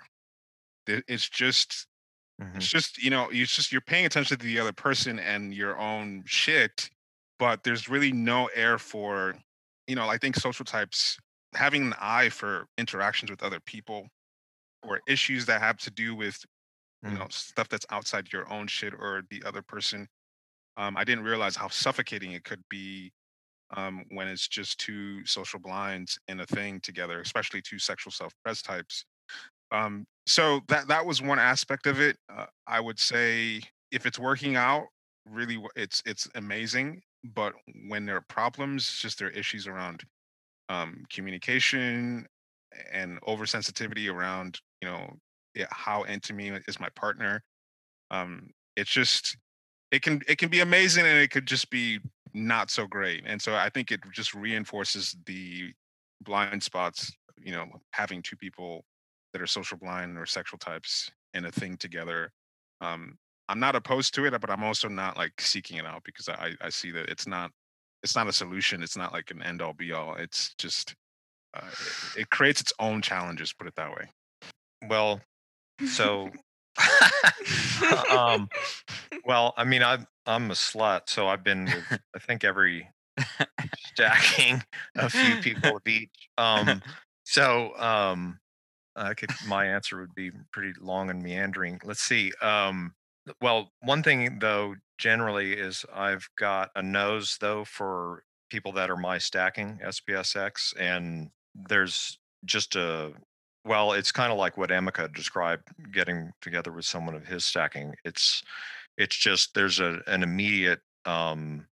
[0.88, 1.88] it's just
[2.38, 2.62] Mhm.
[2.62, 5.78] it's just you know it's just you're paying attention to the other person and your
[5.80, 6.90] own shit
[7.40, 9.36] but there's really no air for
[9.88, 11.18] you know i think social types
[11.56, 14.08] having an eye for interactions with other people
[14.84, 16.44] or issues that have to do with
[17.04, 20.08] you know stuff that's outside your own shit or the other person
[20.78, 23.12] um, i didn't realize how suffocating it could be
[23.76, 28.62] um, when it's just two social blinds in a thing together especially two sexual self-pres
[28.62, 29.06] types.
[29.72, 33.62] Um, so that that was one aspect of it uh, i would say
[33.92, 34.88] if it's working out
[35.26, 37.02] really it's it's amazing
[37.36, 37.54] but
[37.88, 40.04] when there are problems just there are issues around
[40.70, 42.26] um, communication
[42.92, 45.14] and oversensitivity around you know
[45.72, 47.44] how intimate is my partner.
[48.10, 49.38] Um it's just
[49.92, 52.00] it can it can be amazing and it could just be
[52.34, 55.74] not so great and so i think it just reinforces the
[56.22, 58.86] blind spots you know having two people
[59.34, 62.32] that are social blind or sexual types in a thing together.
[62.80, 63.18] Um
[63.50, 66.52] i'm not opposed to it but i'm also not like seeking it out because i
[66.62, 67.52] i see that it's not
[68.02, 70.96] it's not a solution it's not like an end all be all it's just
[71.54, 71.68] uh,
[72.16, 74.10] it, it creates its own challenges put it that way.
[74.88, 75.22] Well,
[75.88, 76.30] so
[78.10, 78.50] um
[79.26, 82.88] well, I mean I'm I'm a slut, so I've been with I think every
[83.94, 84.63] stacking
[84.96, 86.30] a few people of each.
[86.38, 86.82] Um
[87.24, 88.39] so um
[88.96, 91.80] I could my answer would be pretty long and meandering.
[91.84, 92.32] Let's see.
[92.41, 92.94] Um
[93.41, 98.98] well, one thing though generally is I've got a nose though for people that are
[98.98, 103.13] my stacking SPSX and there's just a
[103.65, 107.93] well, it's kind of like what Emeka described getting together with someone of his stacking.
[108.04, 108.43] It's
[108.97, 111.67] it's just there's a an immediate um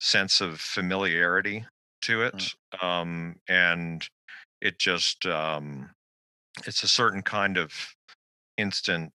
[0.00, 1.66] sense of familiarity
[2.02, 2.54] to it.
[2.80, 4.08] Um and
[4.60, 5.90] it just um
[6.66, 7.72] it's a certain kind of
[8.58, 9.12] instant,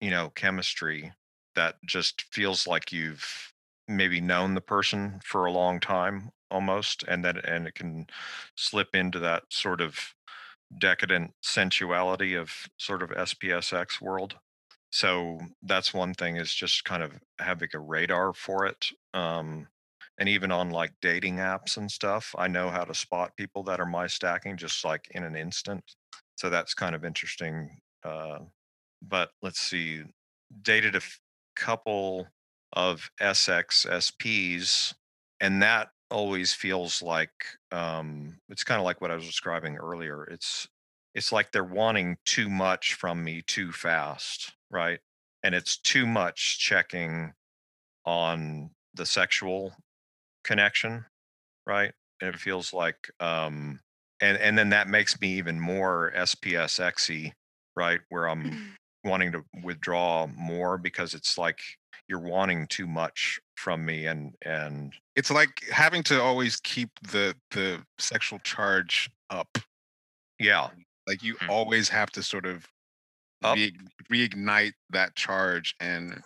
[0.00, 1.12] you know, chemistry
[1.54, 3.52] that just feels like you've
[3.88, 8.06] maybe known the person for a long time almost and that and it can
[8.56, 10.14] slip into that sort of
[10.78, 14.36] decadent sensuality of sort of SPSX world.
[14.90, 18.86] So that's one thing is just kind of having a radar for it.
[19.14, 19.68] Um,
[20.18, 23.80] and even on like dating apps and stuff, I know how to spot people that
[23.80, 25.82] are my stacking just like in an instant.
[26.36, 27.80] So that's kind of interesting.
[28.04, 28.40] Uh,
[29.02, 30.02] but let's see,
[30.62, 31.20] dated a f-
[31.56, 32.26] couple
[32.72, 34.94] of SX SPs,
[35.40, 37.32] and that always feels like
[37.72, 40.24] um, it's kind of like what I was describing earlier.
[40.24, 40.68] It's
[41.14, 45.00] it's like they're wanting too much from me too fast, right?
[45.42, 47.32] And it's too much checking
[48.04, 49.74] on the sexual
[50.44, 51.06] connection,
[51.66, 51.92] right?
[52.20, 53.80] And it feels like um
[54.20, 57.32] and and then that makes me even more SPSXy,
[57.76, 58.00] right?
[58.08, 58.56] Where I'm
[59.04, 61.60] wanting to withdraw more because it's like
[62.08, 67.36] you're wanting too much from me and and It's like having to always keep the
[67.50, 69.58] the sexual charge up.
[70.38, 70.70] yeah
[71.06, 71.48] Like you Mhm.
[71.50, 72.66] always have to sort of
[73.44, 73.76] re-
[74.10, 76.22] reignite that charge, and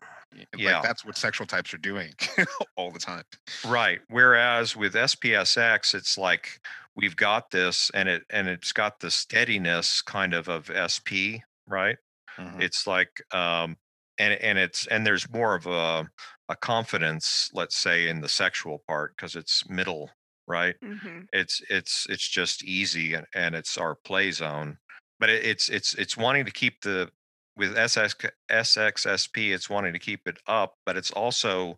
[0.57, 0.75] Yeah.
[0.77, 2.13] like that's what sexual types are doing
[2.77, 3.25] all the time.
[3.65, 4.01] Right.
[4.09, 6.61] Whereas with SPSX, it's like
[6.97, 11.99] we've got this, and it and it's got the steadiness kind of of SP, right?
[12.39, 12.61] Mhm.
[12.61, 13.77] It's like, um,
[14.19, 16.11] and and it's and there's more of a
[16.49, 20.11] a confidence, let's say, in the sexual part because it's middle,
[20.47, 20.77] right?
[20.83, 24.79] hmm It's it's it's just easy and, and it's our play zone,
[25.19, 27.11] but it, it's it's it's wanting to keep the
[27.57, 31.77] with SX, SXSP, it's wanting to keep it up, but it's also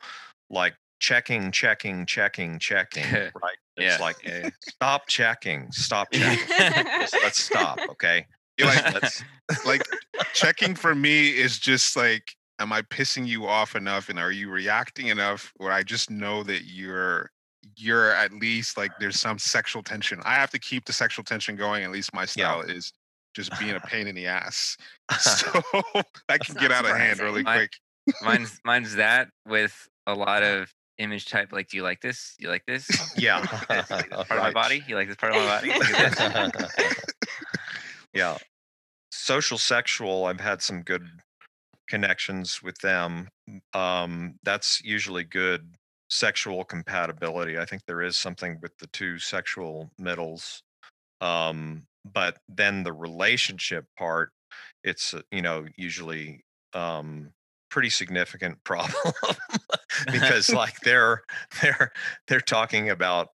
[0.50, 3.56] like checking, checking, checking, checking, right?
[3.76, 4.00] It's Yeah.
[4.00, 4.16] like
[4.60, 6.48] stop checking, stop checking.
[6.98, 8.26] let's, let's stop, okay?
[8.60, 9.24] Like, Let's
[9.64, 9.88] like
[10.32, 14.50] checking for me is just like am i pissing you off enough and are you
[14.50, 17.30] reacting enough where i just know that you're
[17.76, 21.56] you're at least like there's some sexual tension i have to keep the sexual tension
[21.56, 22.92] going at least my style is
[23.34, 24.76] just being a pain in the ass
[25.18, 25.50] so
[26.28, 27.72] that can get out of hand really My- quick
[28.22, 31.52] mine's mine's that with a lot of image type.
[31.52, 32.34] Like, do you like this?
[32.38, 32.88] Do you like this?
[33.18, 33.40] yeah.
[33.42, 34.82] You like this part of my body?
[34.86, 35.68] You like this part of my body?
[35.68, 37.04] Look at this.
[38.14, 38.38] yeah.
[39.10, 41.06] Social sexual, I've had some good
[41.88, 43.28] connections with them.
[43.74, 45.74] Um, that's usually good
[46.08, 47.58] sexual compatibility.
[47.58, 50.62] I think there is something with the two sexual middles.
[51.20, 54.30] Um, but then the relationship part,
[54.84, 57.32] it's, uh, you know, usually um
[57.70, 59.12] pretty significant problem
[60.12, 61.22] because like they're
[61.62, 61.92] they're
[62.28, 63.28] they're talking about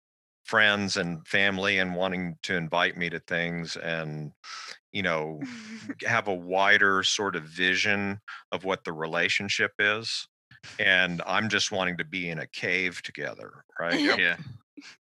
[0.46, 4.32] friends and family and wanting to invite me to things and
[4.92, 5.40] you know
[6.06, 8.20] have a wider sort of vision
[8.52, 10.28] of what the relationship is
[10.80, 14.36] and i'm just wanting to be in a cave together right Yeah.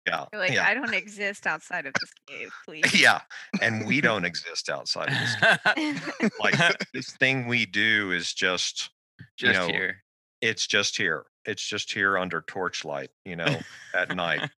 [0.08, 3.00] yeah You're like, yeah I don't exist outside of this cave, please.
[3.02, 3.22] yeah
[3.62, 6.56] and we don't exist outside of this like
[6.94, 8.90] this thing we do is just
[9.38, 9.98] Just know, here.
[10.42, 13.58] it's just here it's just here under torchlight you know
[13.94, 14.50] at night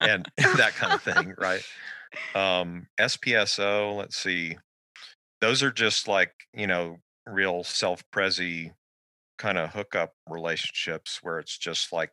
[0.00, 1.62] and that kind of thing, right?
[2.34, 4.56] Um, SPSO, let's see,
[5.44, 8.70] those are just like you know real self-prezi
[9.36, 12.12] kind of hookup relationships where it's just like,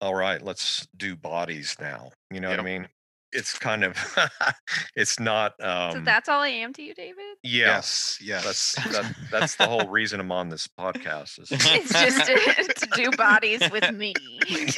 [0.00, 2.10] all right, let's do bodies now.
[2.30, 2.88] You know what I mean?
[3.34, 3.96] It's kind of,
[4.96, 5.52] it's not.
[5.62, 7.16] Um, so that's all I am to you, David?
[7.42, 7.66] yeah.
[7.76, 11.40] yes yes That's that, that's the whole reason I'm on this podcast.
[11.40, 14.14] Is It's just to, to do bodies with me.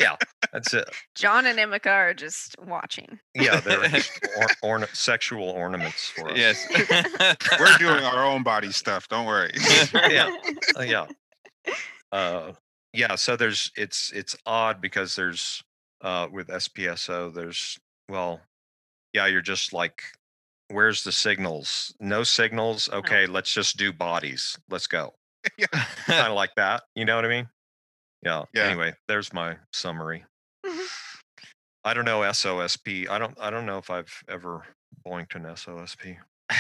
[0.01, 0.17] yeah,
[0.53, 0.89] that's it.
[1.15, 3.19] John and Emeka are just watching.
[3.35, 6.37] Yeah, they're just or, orna- sexual ornaments for us.
[6.39, 6.67] yes.
[7.61, 9.51] we're doing our own body stuff don't worry
[10.11, 10.35] yeah.
[10.79, 11.07] Uh, yeah
[12.13, 12.53] uh
[12.93, 15.63] yeah so there's it's it's odd because there's
[16.03, 17.79] uh with spso there's
[18.09, 18.41] well
[19.13, 20.03] yeah you're just like
[20.69, 21.95] where's the signals?
[22.01, 22.89] No signals?
[22.93, 22.99] Oh.
[22.99, 24.59] Okay let's just do bodies.
[24.69, 25.15] Let's go.
[26.07, 27.49] Kind of like that you know what i mean?
[28.23, 28.45] Yeah.
[28.53, 28.65] Yeah.
[28.65, 30.25] anyway there's my summary.
[30.65, 30.87] Mm-hmm.
[31.85, 34.63] I don't know sosp i don't i don't know if i've ever
[35.07, 36.17] boinked an sosp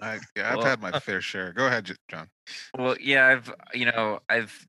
[0.00, 1.52] I, yeah, i've Well, had my fair share.
[1.52, 2.28] Go ahead john.
[2.76, 4.66] Well, yeah, I've you know I've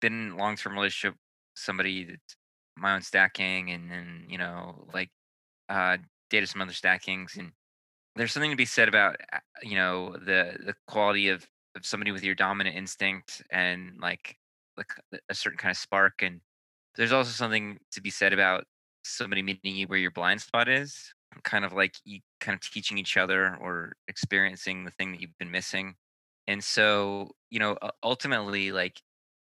[0.00, 1.16] been in long term relationship
[1.56, 2.36] somebody that's
[2.76, 5.10] my own stacking, and then you know like
[5.68, 5.98] uh
[6.30, 7.52] dated some other stackings, and
[8.16, 11.46] there's something to be said about uh, you know the the quality of
[11.76, 14.36] of somebody with your dominant instinct and like
[14.76, 14.90] like
[15.28, 16.40] a certain kind of spark, and
[16.96, 18.64] there's also something to be said about
[19.04, 21.14] somebody meeting you where your blind spot is,
[21.44, 25.36] kind of like you kind of teaching each other or experiencing the thing that you've
[25.38, 25.94] been missing
[26.46, 29.00] and so you know ultimately like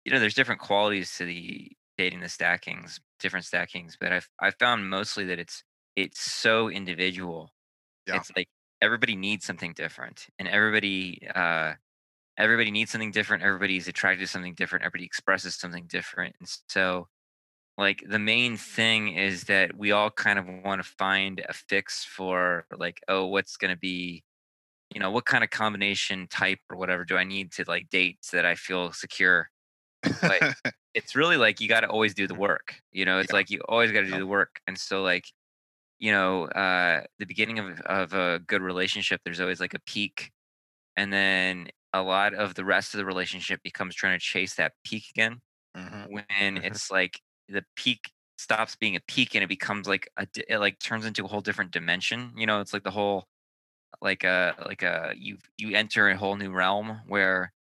[0.04, 4.50] you know there's different qualities to the dating the stackings different stackings but i've i
[4.50, 5.64] found mostly that it's
[5.96, 7.52] it's so individual
[8.06, 8.16] Yeah.
[8.16, 8.48] it's like
[8.82, 11.74] everybody needs something different and everybody uh
[12.38, 17.08] everybody needs something different everybody's attracted to something different everybody expresses something different and so
[17.78, 22.04] like the main thing is that we all kind of want to find a fix
[22.04, 24.24] for like oh what's going to be
[24.94, 28.18] you know what kind of combination type or whatever do i need to like date
[28.22, 29.50] so that i feel secure
[30.20, 30.44] But
[30.96, 33.34] it's really like you got to always do the work you know it's Yeah.
[33.34, 35.26] like you always got to do the work and so like
[35.98, 40.32] you know uh the beginning of of a good relationship there's always like a peak
[40.96, 44.74] and then a lot of the rest of the relationship becomes trying to chase that
[44.84, 45.40] peak again
[45.74, 46.08] Mhm.
[46.08, 46.24] when
[46.56, 46.62] Mhm.
[46.64, 50.78] it's like the peak stops being a peak and it becomes like a it like
[50.80, 53.26] turns into a whole different dimension you know it's like the whole
[54.02, 57.52] like a like a you you enter a whole new realm where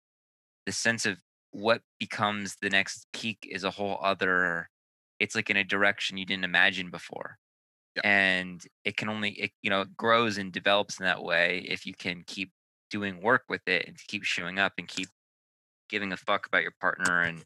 [0.66, 1.20] the sense of
[1.56, 4.70] what becomes the next peak is a whole other
[5.20, 7.38] it's like in a direction you didn't imagine before
[7.96, 8.02] Yeah.
[8.04, 11.86] and it can only it you know it grows and develops in that way if
[11.86, 12.52] you can keep
[12.90, 15.08] doing work with it and keep showing up and keep
[15.90, 17.46] giving a fuck about your partner and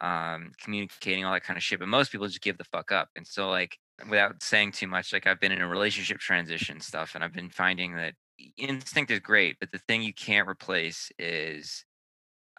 [0.00, 3.08] um communicating all that kind of shit but most people just give the fuck up
[3.16, 3.76] and so like
[4.08, 7.50] without saying too much like i've been in a relationship transition stuff and i've been
[7.50, 8.14] finding that
[8.56, 11.84] instinct is great but the thing you can't replace is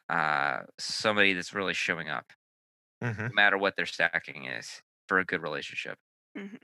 [0.09, 2.33] uh somebody that's really showing up
[3.01, 3.31] Mhm.
[3.31, 5.99] no matter what their stacking is for a good relationship
[6.37, 6.59] Mhm.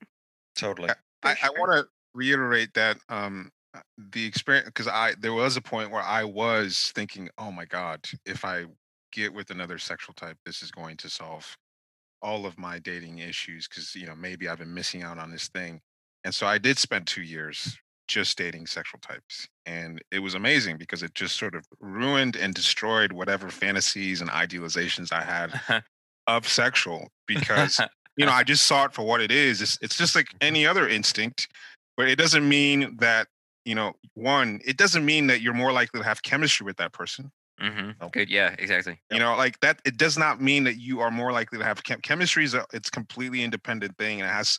[0.55, 0.93] Totally.
[1.23, 5.57] I, For I want to reiterate that um, uh, the experience because I there was
[5.57, 8.65] a point where I was thinking, oh my god, if I
[9.11, 11.55] get with another sexual type, this is going to solve
[12.21, 15.49] all of my dating issues because you know maybe I've been missing out on this
[15.49, 15.81] thing,
[16.23, 17.77] and so I did spend two years
[18.09, 22.53] just dating sexual types, and it was amazing because it just sort of ruined and
[22.53, 25.83] destroyed whatever fantasies and idealizations I had
[26.27, 27.81] of sexual because
[28.17, 29.61] you know, I just saw it for what it is.
[29.61, 31.47] It's it's just like any other instinct,
[31.95, 33.27] but it doesn't mean that
[33.65, 36.91] you know, one, it doesn't mean that you're more likely to have chemistry with that
[36.91, 37.31] person.
[37.59, 38.13] hmm Nope.
[38.13, 39.81] good yeah exactly You know, like that.
[39.85, 42.43] It does not mean that you are more likely to have chem- chemistry.
[42.43, 44.57] Is a it's completely independent thing, and it has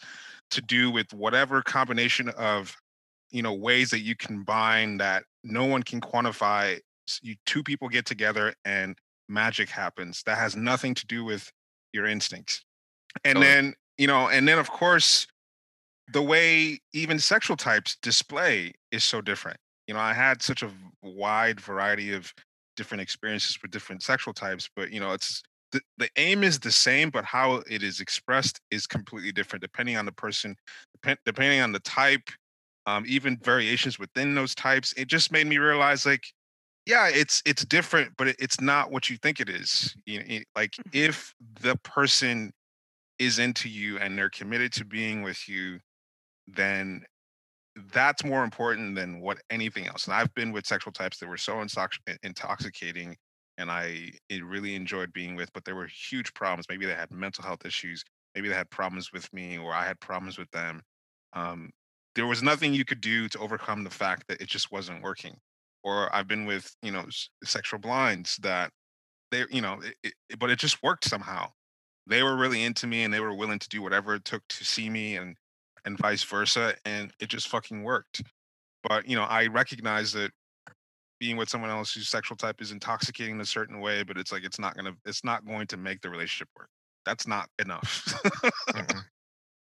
[0.50, 2.76] to do with whatever combination of
[3.30, 6.78] you know ways that you combine that no one can quantify.
[7.22, 8.96] You two people get together and
[9.28, 10.22] magic happens.
[10.26, 11.50] That has nothing to do with
[11.92, 12.64] your instincts.
[13.24, 13.46] And Totally.
[13.46, 15.26] then you know, and then of course,
[16.12, 19.58] the way even sexual types display is so different.
[19.86, 20.70] You know, I had such a
[21.02, 22.32] wide variety of
[22.76, 26.72] different experiences with different sexual types, but you know, it's the, the aim is the
[26.72, 30.56] same, but how it is expressed is completely different depending on the person,
[30.94, 32.28] depend, depending on the type,
[32.86, 34.92] um, even variations within those types.
[34.96, 36.24] It just made me realize, like,
[36.86, 39.96] yeah, it's it's different, but it, it's not what you think it is.
[40.06, 40.92] You know, it- like Mhm.
[40.92, 42.52] if the person
[43.18, 45.80] is into you and they're committed to being with you,
[46.48, 47.04] then
[47.92, 50.06] that's more important than what anything else.
[50.06, 53.16] And I've been with sexual types that were so intox- intoxicating
[53.58, 56.66] and I it really enjoyed being with, but there were huge problems.
[56.68, 58.04] Maybe they had mental health issues,
[58.34, 60.82] maybe they had problems with me, or I had problems with them.
[61.32, 61.70] Um,
[62.14, 65.36] there was nothing you could do to overcome the fact that it just wasn't working.
[65.82, 67.06] Or I've been with, you know,
[67.44, 68.70] sexual blinds that
[69.30, 71.50] they, you know, it, it, but it just worked somehow.
[72.06, 74.64] They were really into me and they were willing to do whatever it took to
[74.64, 75.36] see me and
[75.86, 78.22] and vice versa, and it just fucking worked.
[78.82, 80.30] But you know, I recognize that
[81.18, 84.32] being with someone else whose sexual type is intoxicating in a certain way, but it's
[84.32, 86.68] like it's not gonna it's not going to make the relationship work.
[87.06, 88.14] That's not enough.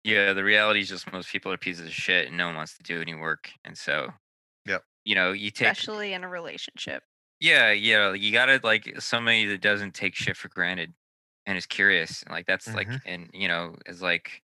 [0.05, 2.77] Yeah, the reality is just most people are pieces of shit and no one wants
[2.77, 3.51] to do any work.
[3.63, 4.13] And so,
[4.65, 4.85] Yep.
[5.05, 7.03] you know, you take, Especially in a relationship.
[7.39, 10.93] yeah, yeah, you gotta like somebody that doesn't take shit for granted
[11.45, 12.23] and is curious.
[12.23, 13.01] and, Like that's like, Mhm.
[13.05, 14.41] and you know, is like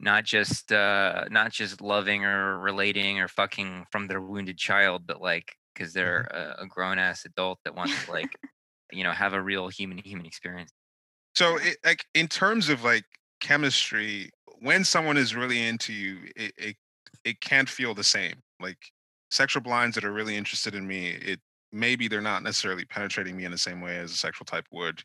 [0.00, 5.20] not just, uh, not just loving or relating or fucking from their wounded child, but
[5.20, 8.36] like, cause they're a, a grown ass adult that wants to like,
[8.92, 10.72] you know, have a real human human experience.
[11.34, 13.04] so it, like in terms of like
[13.40, 14.30] chemistry,
[14.60, 16.76] when someone is really into you, it, it
[17.24, 18.42] it can't feel the same.
[18.60, 18.78] Like
[19.30, 21.40] sexual blinds that are really interested in me, it
[21.72, 25.02] maybe they're not necessarily penetrating me in the same way as a sexual type would,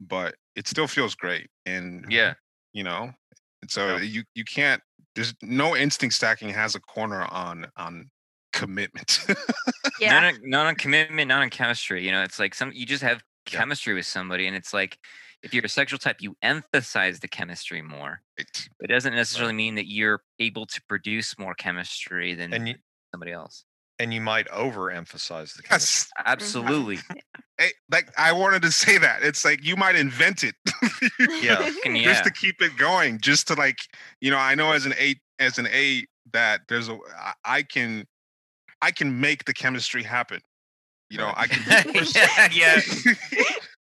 [0.00, 1.48] but it still feels great.
[1.66, 2.34] And Yeah.
[2.72, 3.12] you know
[3.62, 3.98] and so Yeah.
[3.98, 4.82] you you can't
[5.16, 8.10] there's no instinct stacking has a corner on on
[8.52, 9.20] commitment
[9.98, 10.12] Yeah.
[10.20, 12.04] Not on, not on commitment, not on chemistry.
[12.04, 13.22] You know, it's like some you just have
[13.52, 13.58] Yeah.
[13.60, 14.98] chemistry with somebody, and it's like
[15.42, 18.20] if you're a sexual type, you emphasize the chemistry more.
[18.38, 18.68] Right.
[18.80, 22.74] It doesn't necessarily mean that you're able to produce more chemistry than And you
[23.12, 23.64] somebody else.
[23.98, 25.70] and you might overemphasize the chemistry.
[25.70, 26.98] yes Absolutely.
[27.58, 30.54] Hey, like i wanted to say that it's like you might invent it
[31.42, 31.56] Yeah.
[31.70, 32.22] Fucking just yeah.
[32.22, 33.78] to keep it going just to like
[34.20, 36.96] you know i know as an eight as an eight that there's a
[37.44, 38.06] I can
[38.80, 40.40] i can make the chemistry happen
[41.10, 42.04] you know i can
[42.52, 42.80] yeah,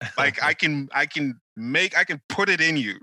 [0.17, 2.99] like I can I can make I can put it in you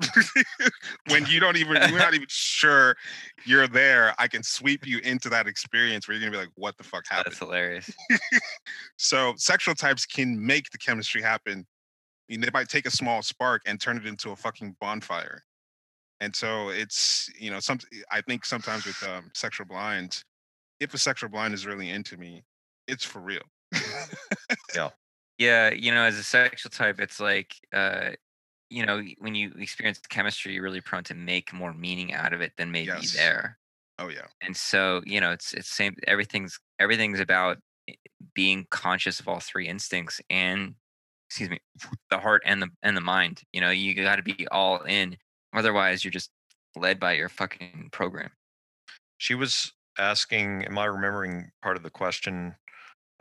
[1.09, 2.97] when you don't even you're not even sure
[3.45, 4.15] you're there.
[4.19, 7.05] I can sweep you into that experience where you're gonna be like, what the fuck
[7.09, 7.33] happened?
[7.33, 7.91] That's hilarious.
[8.97, 11.61] So sexual types can make the chemistry happen.
[11.61, 15.43] I mean, they might take a small spark and turn it into a fucking bonfire.
[16.21, 17.79] And so it's you know some
[18.11, 20.25] I think sometimes with um, sexual blinds,
[20.79, 22.45] if a sexual blind is really into me,
[22.87, 23.43] it's for real.
[24.75, 24.91] Yeah,
[25.39, 28.11] Yeah, you know, as a sexual type, it's like uh
[28.71, 32.41] you know, when you experience chemistry, you're really prone to make more meaning out of
[32.41, 33.13] it than maybe Yes.
[33.15, 33.59] there.
[33.99, 34.27] oh yeah.
[34.43, 37.59] and so you know it's it's same everything's everything's about
[38.35, 40.75] being conscious of all three instincts and
[41.29, 41.61] excuse me,
[42.11, 43.43] the heart and the and the mind.
[43.53, 45.17] You know, you got to be all in.
[45.55, 46.31] Otherwise, you're just
[46.77, 48.31] led by your fucking program.
[49.19, 52.57] She was asking, am I remembering part of the question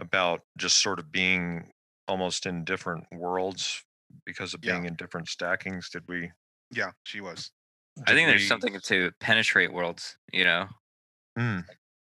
[0.01, 1.71] about just sort of being
[2.09, 3.85] almost in different worlds
[4.25, 4.81] because of Yeah.
[4.81, 5.89] being in different stackings?
[5.91, 6.31] Did we?
[6.71, 7.51] Yeah, she was.
[8.07, 10.17] I did think there's something to penetrate worlds.
[10.31, 10.69] You know,
[11.37, 11.65] Mm,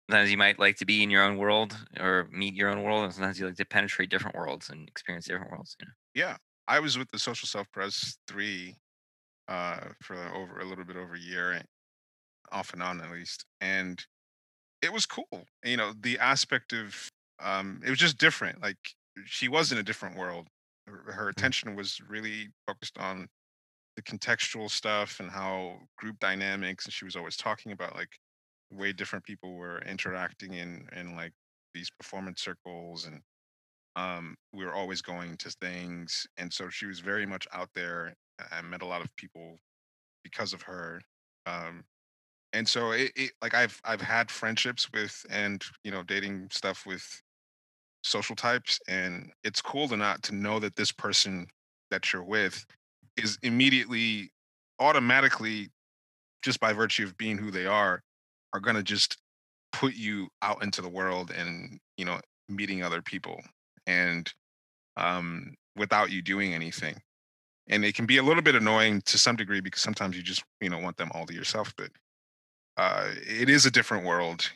[0.09, 3.03] sometimes you might like to be in your own world or meet your own world,
[3.03, 5.75] and sometimes you like to penetrate different worlds and experience different worlds.
[5.79, 5.93] You know?
[6.13, 6.37] Yeah,
[6.67, 8.77] I was with the Social Self Pres three
[9.47, 11.63] uh, for over a little bit over a year,
[12.51, 14.05] off and on at least, and
[14.81, 15.45] it was cool.
[15.63, 17.09] You know, the aspect of
[17.39, 18.61] um, it was just different.
[18.61, 18.77] Like
[19.25, 20.47] she was in a different world.
[20.87, 23.27] Her, her attention was really focused on
[23.95, 28.09] the contextual stuff and how group dynamics, and she was always talking about like
[28.71, 31.33] the way different people were interacting in in like
[31.73, 33.21] these performance circles and
[33.95, 38.13] um, we were always going to things, and so she was very much out there.
[38.51, 39.57] I met a lot of people
[40.23, 41.01] because of her,
[41.45, 41.83] um,
[42.53, 46.85] and so it, it like I've I've had friendships with and you know dating stuff
[46.85, 47.21] with
[48.05, 51.47] social types, and it's cool to not to know that this person
[51.91, 52.65] that you're with
[53.17, 54.31] is immediately
[54.79, 55.69] automatically
[56.41, 58.01] just by virtue of being who they are
[58.53, 59.17] are going to just
[59.71, 63.41] put you out into the world and you know meeting other people
[63.87, 64.33] and
[64.97, 66.95] um, without you doing anything.
[67.67, 70.43] And it can be a little bit annoying to some degree because sometimes you just
[70.61, 71.73] you know want them all to yourself.
[71.77, 71.89] But
[72.77, 74.49] uh, it is a different world.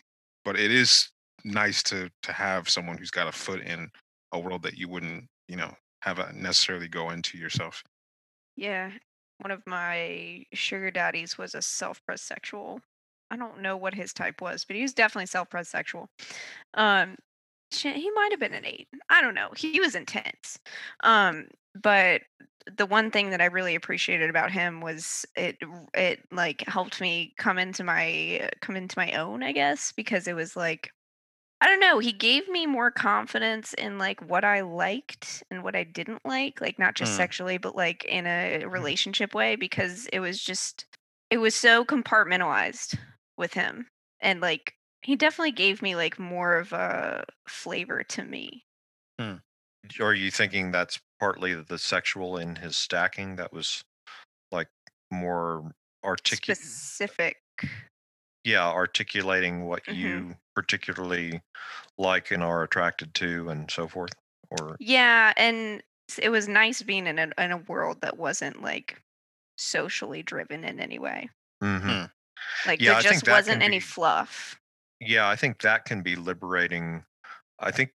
[0.45, 1.09] But it is
[1.43, 3.89] nice to to have someone who's got a foot in
[4.31, 7.83] a world that you wouldn't you know have a necessarily go into yourself.
[8.55, 8.91] Yeah,
[9.39, 12.81] one of my sugar daddies was a self-pressed sexual.
[13.31, 16.09] I don't know what his type was, but he was definitely self-pressed sexual.
[16.73, 17.15] Um,
[17.71, 18.87] he might have been an eight.
[19.09, 19.49] I don't know.
[19.55, 20.59] He was intense.
[21.03, 22.21] Um, but
[22.77, 25.57] the one thing that I really appreciated about him was it
[25.93, 30.35] it like helped me come into my come into my own, I guess, because it
[30.35, 30.91] was like
[31.61, 35.75] I don't know, he gave me more confidence in like what I liked and what
[35.75, 37.15] I didn't like, like not just Mm.
[37.15, 40.85] sexually, but like in a relationship way because it was just
[41.29, 42.97] it was so compartmentalized
[43.37, 43.87] with him.
[44.21, 48.65] And like he definitely gave me like more of a flavor to me.
[49.99, 53.83] Are you thinking that's partly the sexual in his stacking that was
[54.51, 54.69] like
[55.11, 56.59] more articulate?
[56.59, 57.37] Specific.
[58.43, 59.95] Yeah, articulating what Mhm.
[59.95, 61.41] you particularly
[61.97, 64.13] like and are attracted to, and so forth.
[64.51, 65.83] Or Yeah, and
[66.17, 69.01] it was nice being in a in a world that wasn't like
[69.57, 71.29] socially driven in any way.
[71.63, 72.11] Mhm.
[72.65, 74.59] Like Yeah, there just wasn't any be- fluff.
[74.99, 77.05] yeah, I think that can be liberating.
[77.59, 77.93] I think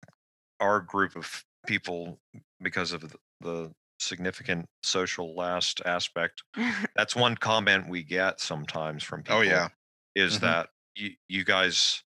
[0.61, 2.21] our group of people,
[2.61, 6.43] because of the, the significant social last aspect,
[6.97, 9.37] that's one comment we get sometimes from people.
[9.39, 9.69] Oh yeah,
[10.15, 10.41] is Mhm.
[10.41, 12.03] that you, you guys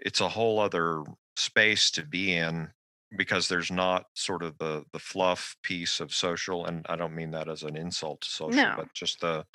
[0.00, 1.04] it's a whole other
[1.36, 2.72] space to be in
[3.16, 7.30] because there's not sort of the the fluff piece of social and i don't mean
[7.30, 8.76] that as an insult to social No.
[8.76, 9.46] but just the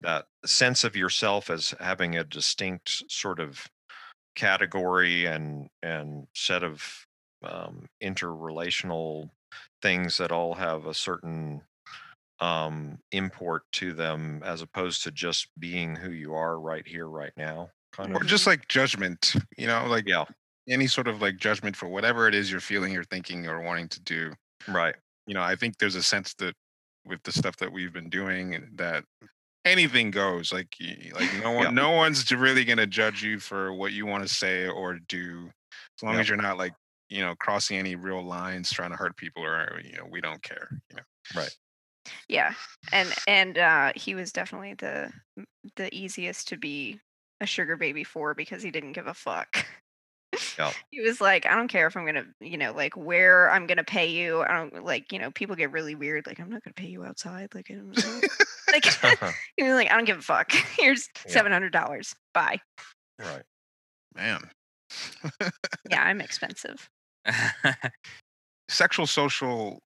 [0.00, 3.68] that sense of yourself as having a distinct sort of
[4.34, 7.06] category and and set of
[7.42, 9.30] um, interrelational
[9.82, 11.62] things that all have a certain
[12.42, 17.32] um, import to them as opposed to just being who you are right here right
[17.36, 19.34] now kind or of just like judgment.
[19.56, 20.24] You know, like yeah
[20.68, 23.88] any sort of like judgment for whatever it is you're feeling, or thinking, or wanting
[23.88, 24.32] to do.
[24.68, 24.94] right
[25.26, 26.54] you know, I think there's a sense that
[27.06, 29.04] with the stuff that we've been doing that
[29.64, 30.52] anything goes.
[30.52, 30.74] Like,
[31.14, 31.70] like no one, Yeah.
[31.70, 35.50] no one's really gonna judge you for what you want to say or do,
[35.96, 36.20] as long Yeah.
[36.20, 36.72] as you're not like,
[37.08, 40.42] you know, crossing any real lines, trying to hurt people, or you know, we don't
[40.42, 40.68] care.
[40.90, 41.02] You know,
[41.36, 41.54] right
[42.28, 42.54] Yeah,
[42.92, 45.12] and and uh, he was definitely the
[45.76, 47.00] the easiest to be
[47.40, 49.66] a sugar baby for because he didn't give a fuck.
[50.58, 50.72] Yeah.
[50.90, 53.84] he was like, I don't care if I'm gonna, you know, like where I'm gonna
[53.84, 54.42] pay you.
[54.42, 56.26] I don't like, you know, people get really weird.
[56.26, 57.48] Like, I'm not gonna pay you outside.
[57.54, 58.20] Like, I don't know.
[58.72, 58.84] like
[59.56, 60.52] he was like, I don't give a fuck.
[60.52, 61.32] Here's Yeah.
[61.32, 62.14] seven hundred dollars.
[62.34, 62.60] Bye.
[63.18, 63.42] right
[64.14, 64.40] man,
[65.90, 66.88] Yeah, I'm expensive.
[68.68, 69.80] sexual social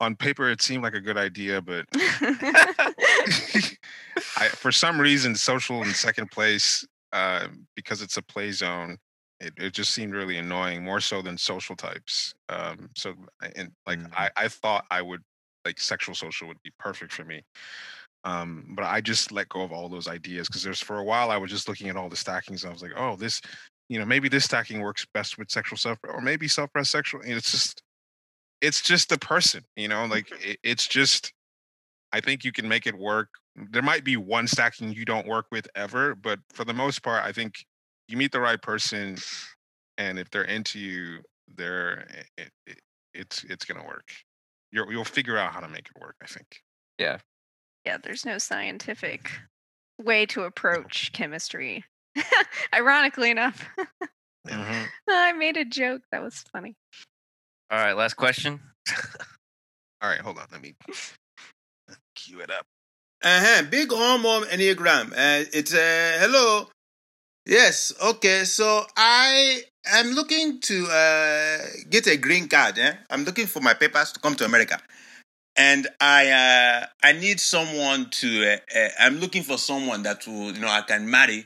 [0.00, 1.86] on paper it seemed like a good idea, but
[4.36, 8.96] I, for some reason, social in second place uh, because it's a play zone.
[9.40, 12.34] It, it just seemed really annoying, more so than social types.
[12.48, 13.14] Um, so,
[13.56, 14.12] and like Mhm.
[14.14, 15.22] I, I thought I would
[15.64, 17.42] like sexual social would be perfect for me.
[18.24, 21.30] Um, but I just let go of all those ideas because there's for a while
[21.30, 23.40] I was just looking at all the stackings and I was like, oh, this,
[23.88, 27.22] you know, maybe this stacking works best with sexual self, or maybe self-pressed sexual.
[27.22, 27.82] And it's just,
[28.60, 30.50] it's just the person, you know, like mm-hmm.
[30.50, 31.32] it, it's just
[32.12, 33.28] I think you can make it work.
[33.70, 37.24] There might be one stacking you don't work with ever, but for the most part,
[37.24, 37.54] I think
[38.08, 39.16] you meet the right person
[39.98, 41.20] and if they're into you,
[41.56, 42.06] they're
[42.38, 42.80] it, it,
[43.14, 44.08] it's it's gonna work.
[44.72, 46.46] You'll you'll figure out how to make it work, I think.
[46.98, 47.18] Yeah,
[47.84, 47.98] Yeah.
[48.02, 48.38] there's no mm-hmm.
[48.38, 49.30] scientific
[49.98, 51.84] way to approach chemistry.
[52.74, 53.68] Ironically enough,
[54.46, 54.88] Mhm.
[55.08, 56.76] I made a joke that was funny.
[57.70, 58.60] All right, last question.
[60.02, 60.74] All right, hold on, let me
[62.16, 62.66] cue it up.
[63.22, 63.62] Uh-huh.
[63.70, 65.12] Big Arm homo enneagram.
[65.12, 66.68] Uh, it's uh, hello.
[67.46, 67.92] Yes.
[68.02, 68.44] Okay.
[68.44, 71.58] So I am looking to uh,
[71.90, 72.78] get a green card.
[72.78, 72.94] Eh?
[73.10, 74.80] I'm looking for my papers to come to America,
[75.54, 78.54] and I uh, I need someone to.
[78.54, 81.44] Uh, uh, I'm looking for someone that will you know I can marry,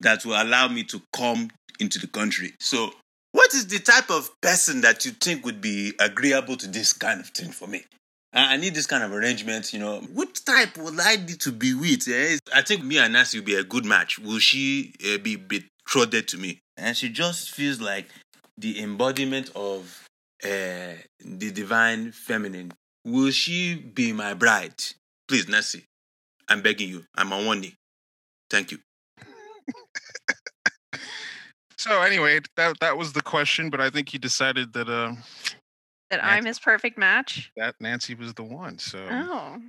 [0.00, 1.50] that will allow me to come
[1.80, 2.52] into the country.
[2.60, 2.90] So.
[3.36, 7.20] What is the type of person that you think would be agreeable to this kind
[7.20, 7.84] of thing for me?
[8.32, 10.00] I need this kind of arrangement, you know.
[10.14, 12.08] What type would I need to be with?
[12.08, 12.38] eh?
[12.54, 14.18] I think me and Nancy will be a good match.
[14.18, 16.60] Will she uh, be betrothed to me?
[16.78, 18.06] And she just feels like
[18.56, 20.08] the embodiment of
[20.42, 22.72] uh, the divine feminine.
[23.04, 24.82] Will she be my bride?
[25.28, 25.84] Please, Nancy,
[26.48, 27.04] I'm begging you.
[27.14, 27.74] I'm on one knee.
[28.48, 28.78] Thank you.
[31.86, 35.14] So anyway, that that was the question, but I think he decided that uh
[36.10, 37.52] That Nancy- I'm his perfect match.
[37.56, 38.78] that Nancy was the one.
[38.78, 39.60] So Oh,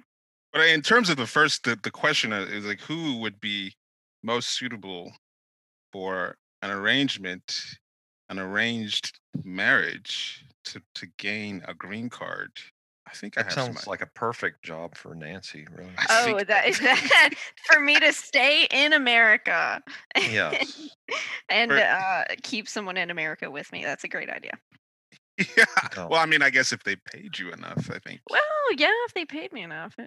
[0.54, 3.76] But in terms of the first, the, the question uh, is like, who would be
[4.24, 5.14] most suitable
[5.92, 7.78] for an arrangement,
[8.30, 12.52] an arranged marriage to to gain a green card?
[13.08, 13.76] I think I That have some.
[13.76, 15.92] sounds like a perfect job for Nancy, really.
[15.98, 17.32] I oh, that is that
[17.72, 19.82] for me to stay in America.
[20.16, 20.90] Yes.
[21.50, 23.84] and For- uh, keep someone in America with me.
[23.84, 24.52] That's a great idea.
[25.58, 25.66] yeah.
[25.96, 28.42] Well, I mean, I guess if they paid you enough, I think Well,
[28.78, 29.96] yeah, if they paid me enough.
[30.00, 30.06] uh,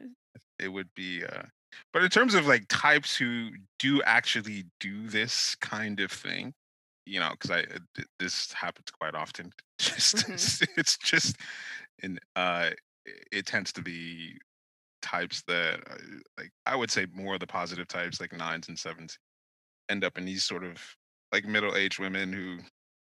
[0.59, 1.25] it would be.
[1.25, 1.43] uh
[1.93, 6.53] But in terms of like types who do actually do this kind of thing,
[7.07, 9.53] you know, because I uh, this happens quite often.
[9.79, 10.35] Just Mhm.
[10.35, 11.37] it's, it's just,
[12.03, 12.71] and uh,
[13.05, 14.39] it- tends to be
[15.03, 15.95] types that uh,
[16.39, 19.19] like I would say more of the positive types, like nines and sevens,
[19.89, 20.79] end up in these sort of
[21.33, 22.59] like middle-aged women who,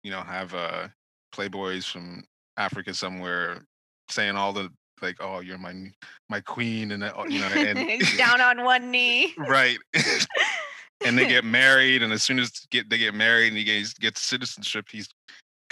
[0.03, 0.89] you know, have uh
[1.35, 2.25] playboys from
[2.57, 3.65] Africa somewhere
[4.09, 4.71] saying all the
[5.03, 5.75] like, oh, you're my
[6.29, 9.35] my queen, and oh, you know, and Down on one knee.
[9.37, 9.79] right.
[11.05, 13.95] and they get married, and as soon as get they get married and he gets,
[13.95, 15.09] gets citizenship, he's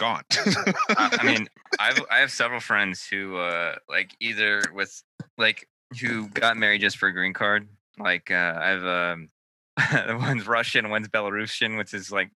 [0.02, 0.24] gone.
[0.30, 1.48] I I mean,
[1.78, 5.02] I've I have several friends who uh like either with
[5.38, 5.68] like
[6.00, 7.68] who got married just for a green card.
[7.98, 9.28] Like uh I have um
[10.20, 12.30] one's Russian, one's Belarusian, which is like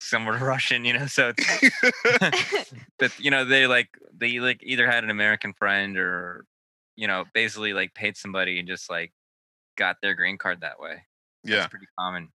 [0.00, 1.06] somewhat Russian, you know.
[1.06, 1.70] So it's
[2.98, 6.46] but you know, they like they like either had an American friend or
[6.96, 9.12] you know, basically like paid somebody and just like
[9.76, 11.02] got their green card that way.
[11.44, 12.30] yeah, That's pretty common.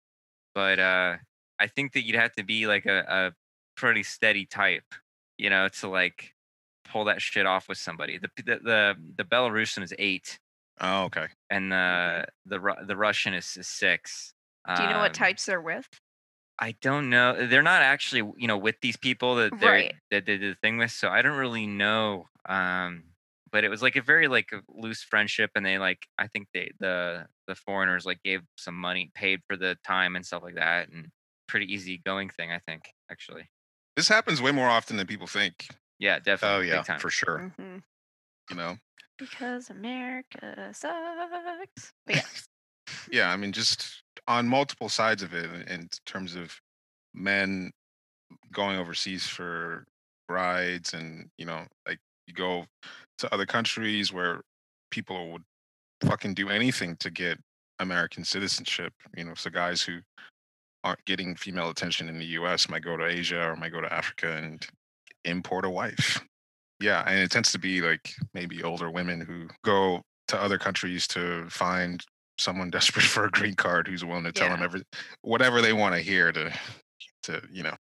[0.54, 1.16] But uh
[1.60, 3.32] I think that you'd have to be like a, a
[3.82, 4.94] pretty steady type,
[5.38, 6.34] you know, to like
[6.84, 8.18] pull that shit off with somebody.
[8.18, 10.38] The the the, the Belarusian is eight,
[10.80, 11.28] oh, okay.
[11.50, 14.34] and the the the Russian is, is six.
[14.74, 15.88] Do you know what Um, types they're with?
[16.58, 17.46] I don't know.
[17.46, 19.94] They're not actually, you know, with these people that they're Right.
[20.10, 20.90] that they did the thing with.
[20.92, 22.26] So I don't really know.
[22.48, 23.04] Um,
[23.50, 26.48] but it was like a very like a loose friendship, and they like I think
[26.54, 30.54] they the the foreigners like gave some money, paid for the time and stuff like
[30.56, 31.10] that, and
[31.48, 32.52] pretty easy going thing.
[32.52, 33.48] I think actually.
[33.96, 35.68] This happens way more often than people think.
[35.98, 36.56] Yeah, definitely.
[36.56, 37.00] Oh big yeah, time.
[37.00, 37.52] for sure.
[37.58, 37.76] hmm
[38.50, 38.76] You know.
[39.18, 41.92] Because America sucks.
[42.06, 42.22] But yeah.
[43.10, 46.60] yeah i mean just on multiple sides of it in- in terms of
[47.14, 47.70] men
[48.52, 49.86] going overseas for
[50.28, 52.66] brides and you know like you go
[53.18, 54.40] to other countries where
[54.90, 55.42] people would
[56.04, 57.38] fucking do anything to get
[57.78, 59.98] american citizenship you know so guys who
[60.84, 63.92] aren't getting female attention in the us might go to asia or might go to
[63.92, 64.66] africa and
[65.24, 66.20] import a wife.
[66.80, 71.06] Yeah and it tends to be like maybe older women who go to other countries
[71.08, 72.04] to find
[72.38, 74.64] someone desperate for a green card who's willing to tell them Yeah.
[74.64, 74.82] every
[75.20, 76.52] whatever they want to hear to
[77.24, 77.76] to you know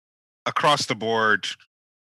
[0.45, 1.47] across the board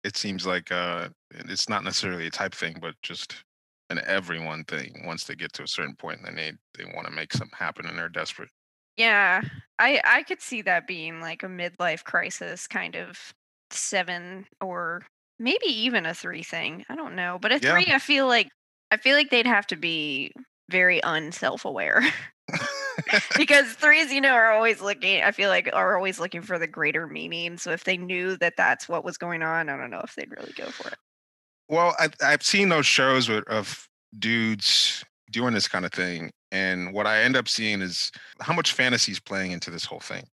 [0.03, 3.45] it seems like uh it's not necessarily a type thing but just
[3.91, 5.03] an everyone thing.
[5.05, 7.87] Once they get to a certain point then they they want to make something happen
[7.87, 8.49] and they're desperate
[8.97, 9.43] Yeah,
[9.79, 13.33] I I could see that being like a midlife crisis kind of
[13.71, 15.07] seven or
[15.39, 16.85] maybe even a three thing.
[16.89, 17.83] I don't know, but a Yeah.
[17.83, 18.49] three, I feel like
[18.91, 20.33] I feel like they'd have to be
[20.71, 22.03] very unself-aware
[23.37, 25.23] because threes, you know, are always looking.
[25.23, 27.59] I feel like are always looking for the greater meaning.
[27.59, 30.31] So if they knew that that's what was going on, I don't know if they'd
[30.31, 30.99] really go for it.
[31.69, 33.89] Well, I, I've seen those shows with, of
[34.19, 38.73] dudes doing this kind of thing, and what I end up seeing is how much
[38.73, 40.25] fantasy is playing into this whole thing,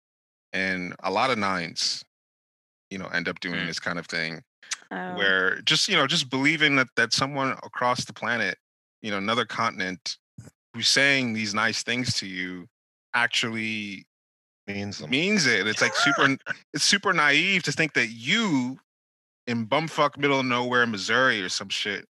[0.53, 2.03] and a lot of nines,
[2.89, 3.67] you know, end up doing Mm.
[3.67, 4.41] this kind of thing
[4.91, 5.15] Oh.
[5.15, 8.57] where just you know just believing that that someone across the planet,
[9.01, 10.17] you know, another continent,
[10.73, 12.67] who's saying these nice things to you,
[13.13, 14.05] actually
[14.67, 15.09] Means them.
[15.09, 15.65] means it.
[15.65, 16.37] It's like super.
[16.73, 18.77] it's super naive to think that you,
[19.47, 22.05] in bumfuck middle of nowhere, Missouri or some shit,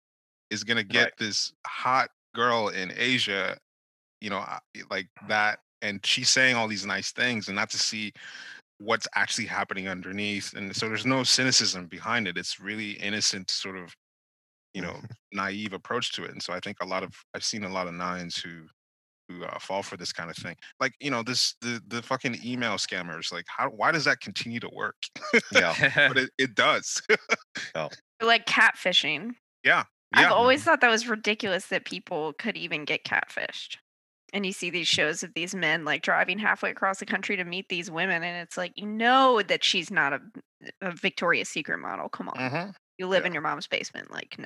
[0.49, 1.17] is gonna get Right.
[1.17, 3.57] this hot girl in Asia,
[4.21, 4.43] you know,
[4.89, 8.13] like that, and she's saying all these nice things, and not to see
[8.79, 10.53] what's actually happening underneath.
[10.53, 12.37] And so there's no cynicism behind it.
[12.37, 13.95] It's really innocent, sort of,
[14.73, 14.95] you know,
[15.33, 16.31] naive approach to it.
[16.31, 18.65] And so I think a lot of I've seen a lot of nines who
[19.27, 20.55] who uh, fall for this kind of thing.
[20.79, 23.31] Like you know, this the the fucking email scammers.
[23.31, 24.95] Like how why does that continue to work?
[25.51, 25.73] Yeah.
[26.07, 27.01] but it, it does.
[28.21, 29.31] like catfishing.
[29.63, 29.83] yeah.
[30.13, 33.75] I've always thought that was ridiculous that people could even get catfished.
[34.37, 37.43] And you see these shows of these men like driving halfway across the country to
[37.43, 40.19] meet these women, and it's like you know that she's not a,
[40.81, 42.07] a Victoria's Secret model.
[42.07, 42.75] Come on, Mhm.
[42.99, 43.27] you live yeah.
[43.27, 44.11] in your mom's basement.
[44.11, 44.45] Like no.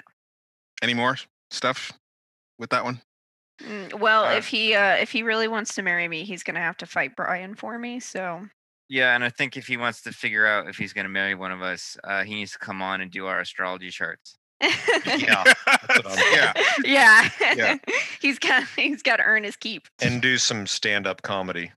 [0.81, 1.17] Any more
[1.49, 1.91] stuff
[2.57, 3.01] with that one?
[3.61, 6.61] Mm, Well, Uh, if he uh, if he really wants to marry me, he's gonna
[6.61, 7.99] have to fight Brian for me.
[7.99, 8.47] So
[8.87, 11.35] Yeah, and I think if he wants to figure out if he's going to marry
[11.35, 14.37] one of us, uh, he needs to come on and do our astrology charts.
[14.61, 15.43] Yeah.
[15.87, 16.53] That's what yeah.
[16.83, 17.77] yeah, Yeah.
[18.21, 19.87] he's got he's got to earn his keep.
[20.01, 21.71] And do some stand up comedy.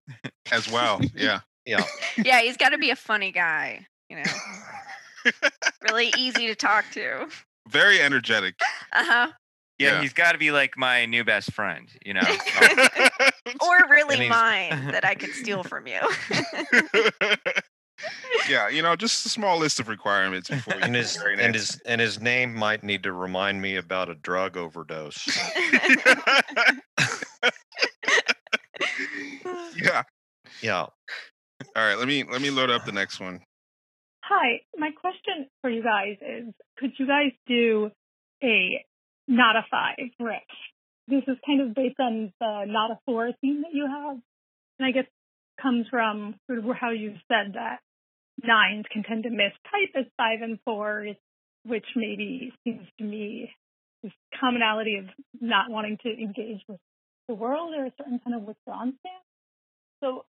[0.53, 1.01] As well.
[1.15, 1.41] Yeah.
[1.67, 1.83] Yeah.
[2.23, 3.87] yeah, he's got to be a funny guy.
[4.11, 5.31] You know,
[5.91, 7.27] really easy to talk to.
[7.69, 8.55] Very energetic.
[8.93, 9.29] Uh huh.
[9.79, 10.03] Yeah, Yeah.
[10.03, 12.21] he's got to be like my new best friend, you know.
[12.21, 16.01] or really mine that I could steal from you.
[18.49, 21.41] Yeah, you know, just a small list of requirements before you And his married.
[21.41, 25.27] and his and his name might need to remind me about a drug overdose.
[29.77, 30.03] yeah.
[30.63, 30.87] Yeah.
[31.77, 33.41] All right, let me let me load up the next one.
[34.25, 37.91] Hi, my question for you guys is could you guys do
[38.43, 38.85] a
[39.29, 40.43] not a five riff?
[41.09, 44.19] This is kind of based on the not a four theme that you have.
[44.79, 45.07] And I guess
[45.61, 47.79] comes from sort of how you said that
[48.43, 51.17] nines can tend to mistype as five and fours,
[51.65, 53.51] which maybe seems to me
[54.03, 55.07] this commonality of
[55.41, 56.79] not wanting to engage with
[57.29, 59.25] the world or a certain kind of withdrawn stance.
[60.03, 60.25] So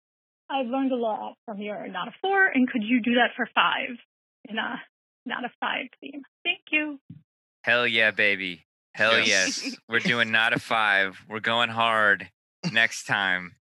[0.50, 3.48] I've learned a lot from your not a four, and could you do that for
[3.54, 3.96] five
[4.48, 4.80] in a
[5.26, 6.22] not a five theme?
[6.44, 6.98] Thank you.
[7.62, 8.64] Hell yeah, baby.
[8.94, 9.62] Hell Yes.
[9.64, 9.76] yes.
[9.88, 11.16] We're doing not a five.
[11.28, 12.28] We're going hard
[12.72, 13.52] next time.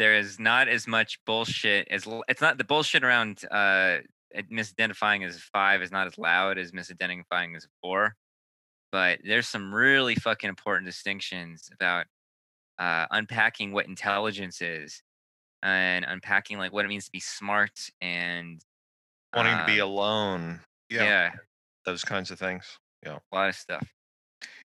[0.00, 3.98] There is not as much bullshit as it's not the bullshit around uh
[4.50, 8.16] misidentifying as five is not as loud as misidentifying as four.
[8.92, 12.06] But there's some really fucking important distinctions about
[12.78, 15.02] uh, unpacking what intelligence is
[15.62, 18.64] and unpacking like what it means to be smart and
[19.36, 20.60] Wanting to be um, alone.
[20.88, 21.04] Yeah.
[21.04, 21.30] yeah,
[21.86, 22.64] Those kinds of things.
[23.04, 23.18] Yeah.
[23.32, 23.86] a lot of stuff.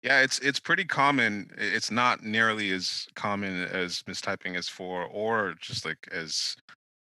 [0.04, 1.52] Yeah, it's it's pretty common.
[1.58, 6.56] It's not nearly as common as mistyping as four, or just like as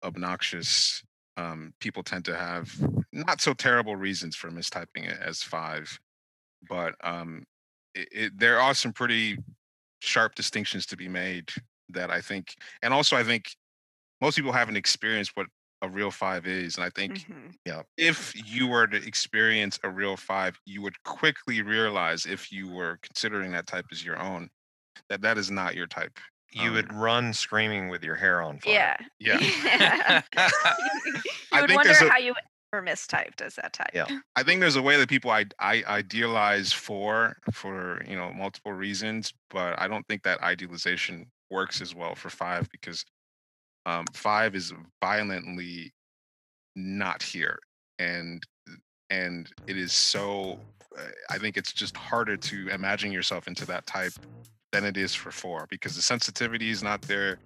[0.03, 1.03] obnoxious.
[1.37, 2.71] Um, people tend to have
[3.11, 5.99] not so terrible reasons for mistyping it as five,
[6.69, 7.43] but um,
[7.93, 9.37] it, it, there are some pretty
[10.01, 11.49] sharp distinctions to be made
[11.89, 13.55] that I think, and also I think
[14.21, 15.47] most people haven't experienced what
[15.81, 17.83] a real five is, and I think Mhm.
[17.97, 22.97] if you were to experience a real five, you would quickly realize if you were
[23.01, 24.49] considering that type as your own,
[25.09, 26.17] that that is not your type.
[26.51, 28.97] You Um, would run screaming with your hair on fire.
[29.19, 29.37] Yeah.
[29.39, 30.21] Yeah.
[30.35, 31.21] you
[31.51, 32.33] I would think wonder a- how you
[32.73, 33.91] ever mistyped as that type.
[33.93, 34.07] Yeah.
[34.35, 38.73] I think there's a way that people I, I idealize for for you know multiple
[38.73, 43.05] reasons, but I don't think that idealization works as well for five because
[43.85, 45.93] um, five is violently
[46.75, 47.59] not here,
[47.99, 48.43] and
[49.09, 50.59] and it is so.
[50.97, 54.13] uh, I think it's just harder to imagine yourself into that type
[54.71, 57.37] than it is for four because the sensitivity is not there.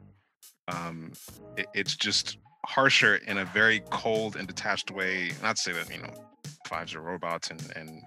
[0.68, 1.12] Um,
[1.58, 5.32] it, it's just harsher in a very cold and detached way.
[5.44, 6.14] Not to say that you know
[6.66, 8.02] fives are robots and and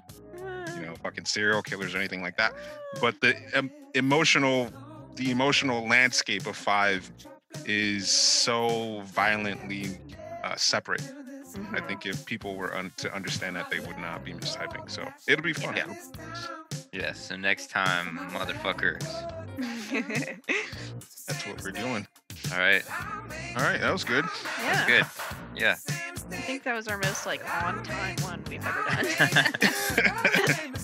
[0.74, 2.54] you know fucking serial killers or anything like that,
[3.00, 4.72] but the um, emotional
[5.16, 7.10] the emotional landscape of five
[7.64, 9.98] is so violently
[10.44, 11.02] uh, separate.
[11.02, 11.86] I Mhm.
[11.86, 14.90] think if people were un- to understand that, they would not be mistyping.
[14.90, 15.76] So it'll be fun.
[15.76, 15.84] Yeah.
[16.92, 17.26] Yes.
[17.28, 19.02] So next time, motherfuckers.
[21.26, 22.06] That's what we're doing.
[22.52, 22.82] All right.
[23.56, 24.24] All right, that was good.
[24.62, 24.86] yeah.
[24.86, 25.06] Good.
[25.54, 25.76] Yeah.
[26.32, 29.06] I think that was our most like on time one we've ever done.